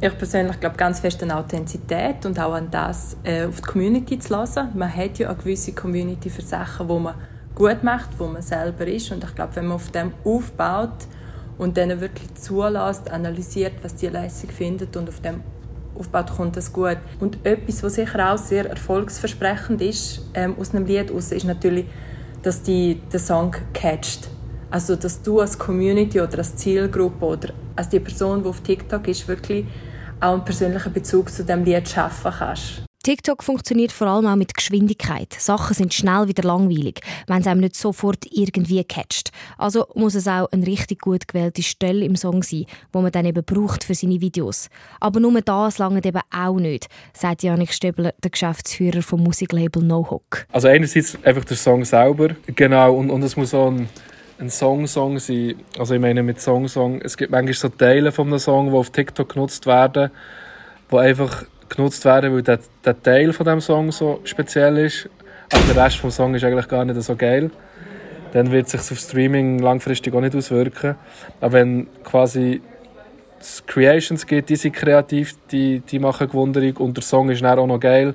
Ich 0.00 0.16
persönlich 0.16 0.60
glaube 0.60 0.76
ganz 0.76 1.00
fest 1.00 1.22
an 1.22 1.32
Authentizität 1.32 2.24
und 2.26 2.38
auch 2.38 2.52
an 2.52 2.70
das, 2.70 3.16
äh, 3.24 3.46
auf 3.46 3.56
die 3.56 3.62
Community 3.62 4.18
zu 4.18 4.32
lassen. 4.32 4.68
Man 4.74 4.94
hat 4.94 5.18
ja 5.18 5.28
eine 5.28 5.36
gewisse 5.36 5.72
Community 5.72 6.30
für 6.30 6.42
Sachen, 6.42 6.88
wo 6.88 6.98
man 7.00 7.14
gut 7.54 7.82
macht, 7.82 8.10
wo 8.18 8.26
man 8.26 8.42
selber 8.42 8.86
ist 8.86 9.10
und 9.10 9.24
ich 9.24 9.34
glaube, 9.34 9.56
wenn 9.56 9.66
man 9.66 9.76
auf 9.76 9.90
dem 9.90 10.12
aufbaut 10.24 11.08
und 11.58 11.76
dann 11.76 12.00
wirklich 12.00 12.32
zulässt, 12.34 13.10
analysiert, 13.10 13.74
was 13.82 13.96
die 13.96 14.08
lässig 14.08 14.52
findet 14.52 14.96
und 14.96 15.08
auf 15.08 15.20
dem 15.20 15.40
aufbaut, 15.98 16.30
kommt 16.36 16.56
das 16.56 16.72
gut. 16.72 16.98
Und 17.20 17.44
etwas, 17.44 17.82
was 17.82 17.94
sicher 17.94 18.32
auch 18.32 18.38
sehr 18.38 18.68
erfolgsversprechend 18.68 19.80
ist 19.82 20.26
ähm, 20.34 20.54
aus 20.58 20.74
einem 20.74 20.86
Lied 20.86 21.10
aus, 21.10 21.32
ist 21.32 21.44
natürlich, 21.44 21.86
dass 22.42 22.62
die 22.62 23.00
der 23.12 23.20
Song 23.20 23.54
catcht. 23.72 24.28
Also, 24.70 24.96
dass 24.96 25.22
du 25.22 25.40
als 25.40 25.58
Community 25.58 26.20
oder 26.20 26.38
als 26.38 26.56
Zielgruppe 26.56 27.24
oder 27.24 27.48
als 27.76 27.88
die 27.88 28.00
Person, 28.00 28.42
die 28.42 28.48
auf 28.48 28.60
TikTok 28.60 29.06
ist, 29.08 29.28
wirklich 29.28 29.66
auch 30.20 30.32
einen 30.34 30.44
persönlichen 30.44 30.92
Bezug 30.92 31.30
zu 31.30 31.44
dem 31.44 31.64
Lied 31.64 31.88
schaffen 31.88 32.32
kannst. 32.36 32.82
TikTok 33.04 33.44
funktioniert 33.44 33.92
vor 33.92 34.06
allem 34.06 34.26
auch 34.26 34.34
mit 34.34 34.54
Geschwindigkeit. 34.54 35.30
Sachen 35.34 35.74
sind 35.74 35.92
schnell 35.92 36.26
wieder 36.26 36.42
langweilig, 36.42 37.00
wenn 37.26 37.42
es 37.42 37.46
einem 37.46 37.60
nicht 37.60 37.76
sofort 37.76 38.24
irgendwie 38.30 38.82
catcht. 38.82 39.30
Also 39.58 39.86
muss 39.94 40.14
es 40.14 40.26
auch 40.26 40.50
eine 40.50 40.66
richtig 40.66 41.02
gut 41.02 41.28
gewählte 41.28 41.62
Stelle 41.62 42.02
im 42.06 42.16
Song 42.16 42.42
sein, 42.42 42.64
wo 42.94 43.02
man 43.02 43.12
dann 43.12 43.26
eben 43.26 43.44
braucht 43.44 43.84
für 43.84 43.94
seine 43.94 44.22
Videos. 44.22 44.70
Aber 45.00 45.20
nur 45.20 45.38
das 45.42 45.76
lange 45.76 46.02
eben 46.02 46.22
auch 46.34 46.58
nicht, 46.58 46.86
sagt 47.12 47.42
Janik 47.42 47.74
Stöbler, 47.74 48.14
der 48.22 48.30
Geschäftsführer 48.30 49.02
vom 49.02 49.22
Musiklabel 49.22 49.82
No 49.82 50.10
Hook. 50.10 50.46
Also 50.50 50.68
einerseits 50.68 51.18
einfach 51.24 51.44
der 51.44 51.58
Song 51.58 51.84
selber, 51.84 52.30
genau, 52.46 52.94
und, 52.94 53.10
und 53.10 53.22
es 53.22 53.36
muss 53.36 53.52
auch 53.52 53.70
ein 53.70 53.86
ein 54.40 54.50
Song-Song 54.50 55.20
sein. 55.20 55.54
Also 55.78 55.94
ich 55.94 56.00
meine 56.00 56.22
mit 56.24 56.40
Song-Song, 56.40 57.00
es 57.02 57.16
gibt 57.16 57.30
manchmal 57.30 57.54
so 57.54 57.68
Teile 57.68 58.10
von 58.10 58.26
einem 58.26 58.40
Song, 58.40 58.70
die 58.70 58.76
auf 58.76 58.90
TikTok 58.90 59.32
genutzt 59.32 59.64
werden, 59.66 60.10
die 60.90 60.96
einfach 60.96 61.44
genutzt 61.76 62.04
werden, 62.04 62.34
weil 62.34 62.42
der, 62.42 62.58
der 62.84 63.02
Teil 63.02 63.32
von 63.32 63.46
dem 63.46 63.60
Song 63.60 63.92
so 63.92 64.20
speziell 64.24 64.78
ist, 64.78 65.08
aber 65.52 65.74
der 65.74 65.84
Rest 65.84 66.02
des 66.02 66.16
Songs 66.16 66.36
ist 66.36 66.44
eigentlich 66.44 66.68
gar 66.68 66.84
nicht 66.84 67.00
so 67.02 67.16
geil. 67.16 67.50
Dann 68.32 68.50
wird 68.50 68.68
sich 68.68 68.80
auf 68.80 68.98
Streaming 68.98 69.60
langfristig 69.60 70.12
auch 70.14 70.20
nicht 70.20 70.34
auswirken. 70.34 70.96
Aber 71.40 71.52
wenn 71.52 71.86
quasi 72.02 72.60
es 73.38 73.64
Creations 73.66 74.26
gibt, 74.26 74.48
die 74.48 74.56
sind 74.56 74.74
kreativ, 74.74 75.36
die, 75.50 75.80
die 75.80 75.98
machen 75.98 76.28
Gewunderung 76.28 76.76
und 76.78 76.96
der 76.96 77.04
Song 77.04 77.30
ist 77.30 77.42
dann 77.42 77.58
auch 77.58 77.66
noch 77.66 77.78
geil, 77.78 78.14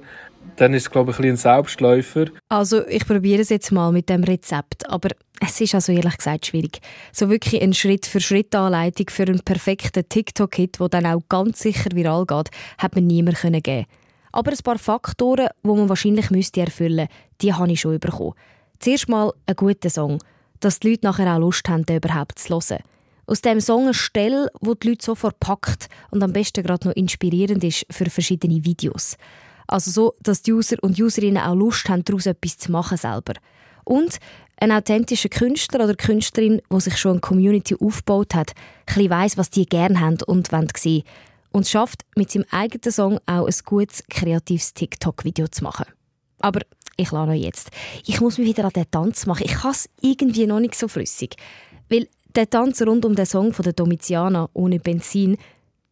dann 0.55 0.73
ist 0.73 0.83
es, 0.83 0.91
glaube 0.91 1.11
ich, 1.11 1.19
ein, 1.19 1.37
Selbstläufer. 1.37 2.25
Also 2.49 2.85
ich 2.87 3.05
probiere 3.05 3.41
es 3.41 3.49
jetzt 3.49 3.71
mal 3.71 3.91
mit 3.91 4.09
dem 4.09 4.23
Rezept, 4.23 4.89
aber 4.89 5.09
es 5.39 5.59
ist 5.61 5.75
also 5.75 5.91
ehrlich 5.91 6.17
gesagt 6.17 6.47
schwierig. 6.47 6.79
So 7.11 7.29
wirklich 7.29 7.61
eine 7.61 7.73
Schritt-für-Schritt-Anleitung 7.73 9.09
für 9.09 9.23
einen 9.23 9.39
perfekten 9.39 10.07
TikTok-Hit, 10.07 10.79
der 10.79 10.89
dann 10.89 11.05
auch 11.05 11.21
ganz 11.29 11.59
sicher 11.59 11.89
viral 11.93 12.25
geht, 12.25 12.49
hat 12.77 12.95
mir 12.95 13.01
niemand 13.01 13.41
geben 13.41 13.85
Aber 14.31 14.51
ein 14.51 14.57
paar 14.63 14.77
Faktoren, 14.77 15.49
die 15.63 15.67
man 15.67 15.89
wahrscheinlich 15.89 16.29
müsste 16.29 16.61
erfüllen 16.61 17.07
müsste, 17.07 17.15
die 17.41 17.53
habe 17.53 17.71
ich 17.71 17.81
schon 17.81 17.99
bekommen. 17.99 18.33
Zuerst 18.79 19.09
mal 19.09 19.33
ein 19.45 19.55
guter 19.55 19.89
Song, 19.89 20.19
dass 20.59 20.79
die 20.79 20.91
Leute 20.91 21.05
nachher 21.05 21.33
auch 21.35 21.39
Lust 21.39 21.67
haben, 21.69 21.85
den 21.85 21.97
überhaupt 21.97 22.39
zu 22.39 22.53
hören. 22.53 22.83
Aus 23.25 23.41
dem 23.41 23.61
Song 23.61 23.83
eine 23.83 23.93
Stelle, 23.93 24.49
wo 24.59 24.73
die 24.73 24.89
Leute 24.89 25.05
sofort 25.05 25.39
packt 25.39 25.87
und 26.09 26.23
am 26.23 26.33
besten 26.33 26.63
gerade 26.63 26.87
noch 26.87 26.95
inspirierend 26.95 27.63
ist 27.63 27.85
für 27.91 28.09
verschiedene 28.09 28.65
Videos. 28.65 29.17
Also 29.69 29.91
so, 29.91 30.13
dass 30.21 30.41
die 30.41 30.51
User 30.51 30.77
und 30.81 30.99
Userinnen 30.99 31.43
auch 31.43 31.53
Lust 31.53 31.89
haben, 31.89 32.03
daraus 32.03 32.25
etwas 32.25 32.57
zu 32.57 32.71
machen 32.71 32.97
selber. 32.97 33.33
Und 33.85 34.17
ein 34.57 34.71
authentischer 34.71 35.29
Künstler 35.29 35.83
oder 35.83 35.95
Künstlerin, 35.95 36.61
der 36.71 36.79
sich 36.79 36.97
schon 36.97 37.13
eine 37.13 37.19
Community 37.21 37.75
aufgebaut 37.79 38.33
hat, 38.33 38.53
ein 38.87 39.09
weiss, 39.09 39.37
was 39.37 39.51
die 39.51 39.67
gerne 39.67 39.99
haben 39.99 40.17
und 40.25 40.51
wollen 40.51 40.67
sehen. 40.75 41.03
Und 41.51 41.67
schafft, 41.67 42.03
mit 42.15 42.31
seinem 42.31 42.45
eigenen 42.49 42.91
Song 42.91 43.19
auch 43.27 43.45
ein 43.45 43.55
gutes, 43.63 44.03
kreatives 44.09 44.73
TikTok-Video 44.73 45.47
zu 45.47 45.63
machen. 45.63 45.85
Aber 46.39 46.61
ich 46.97 47.11
lasse 47.11 47.27
noch 47.27 47.33
jetzt. 47.33 47.69
Ich 48.05 48.21
muss 48.21 48.37
mich 48.37 48.47
wieder 48.47 48.65
an 48.65 48.73
den 48.73 48.89
Tanz 48.89 49.27
machen. 49.27 49.45
Ich 49.45 49.53
kann 49.53 49.71
es 49.71 49.87
irgendwie 50.01 50.47
noch 50.47 50.59
nicht 50.59 50.75
so 50.75 50.87
flüssig. 50.87 51.35
Weil 51.89 52.07
der 52.35 52.49
Tanz 52.49 52.81
rund 52.81 53.05
um 53.05 53.15
den 53.15 53.25
Song 53.25 53.53
von 53.53 53.63
der 53.63 53.73
Domiziana 53.73 54.49
ohne 54.53 54.79
Benzin, 54.79 55.37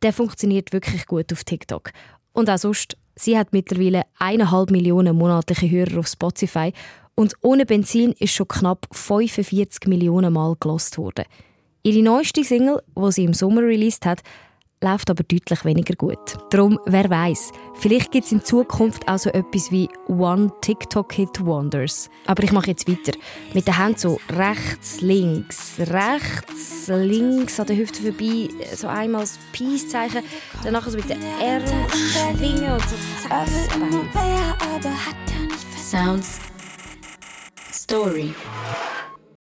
der 0.01 0.13
funktioniert 0.13 0.73
wirklich 0.73 1.05
gut 1.05 1.31
auf 1.31 1.43
TikTok. 1.43 1.91
Und 2.33 2.49
auch 2.49 2.57
sonst, 2.57 2.97
sie 3.17 3.37
hat 3.37 3.53
mittlerweile 3.53 4.03
eineinhalb 4.17 4.71
Millionen 4.71 5.17
monatliche 5.17 5.69
Hörer 5.69 5.99
auf 5.99 6.07
Spotify 6.07 6.71
und 7.15 7.33
ohne 7.41 7.65
Benzin 7.65 8.13
ist 8.19 8.33
schon 8.33 8.47
knapp 8.47 8.87
45 8.91 9.87
Millionen 9.87 10.33
Mal 10.33 10.55
gelost 10.59 10.97
worden. 10.97 11.25
Ihre 11.83 12.03
neueste 12.03 12.43
Single, 12.43 12.81
die 12.95 13.11
sie 13.11 13.23
im 13.23 13.33
Sommer 13.33 13.61
released 13.61 14.05
hat, 14.05 14.21
läuft 14.81 15.09
aber 15.09 15.23
deutlich 15.23 15.65
weniger 15.65 15.95
gut. 15.95 16.37
Darum, 16.49 16.79
wer 16.85 17.09
weiß, 17.09 17.51
vielleicht 17.75 18.11
gibt 18.11 18.25
es 18.25 18.31
in 18.31 18.43
Zukunft 18.43 19.07
auch 19.07 19.17
so 19.17 19.29
etwas 19.29 19.71
wie 19.71 19.89
One 20.07 20.51
TikTok 20.61 21.13
Hit 21.13 21.45
Wonders. 21.45 22.09
Aber 22.25 22.43
ich 22.43 22.51
mache 22.51 22.67
jetzt 22.67 22.87
weiter. 22.87 23.17
Mit 23.53 23.67
den 23.67 23.77
Händen 23.77 23.97
so 23.97 24.19
rechts, 24.29 25.01
links, 25.01 25.79
rechts, 25.79 26.87
links 26.87 27.59
an 27.59 27.67
der 27.67 27.77
Hüfte 27.77 28.01
vorbei, 28.01 28.49
so 28.75 28.87
einmal 28.87 29.21
das 29.21 29.39
Peace-Zeichen, 29.51 30.23
danach 30.63 30.87
so 30.87 30.97
mit 30.97 31.09
den 31.09 31.21
Armen 31.41 31.67
schwingen 32.37 32.71
und 32.71 32.81
so 32.81 32.95
zack, 33.27 33.47
Sounds 35.77 36.39
Story. 37.71 38.33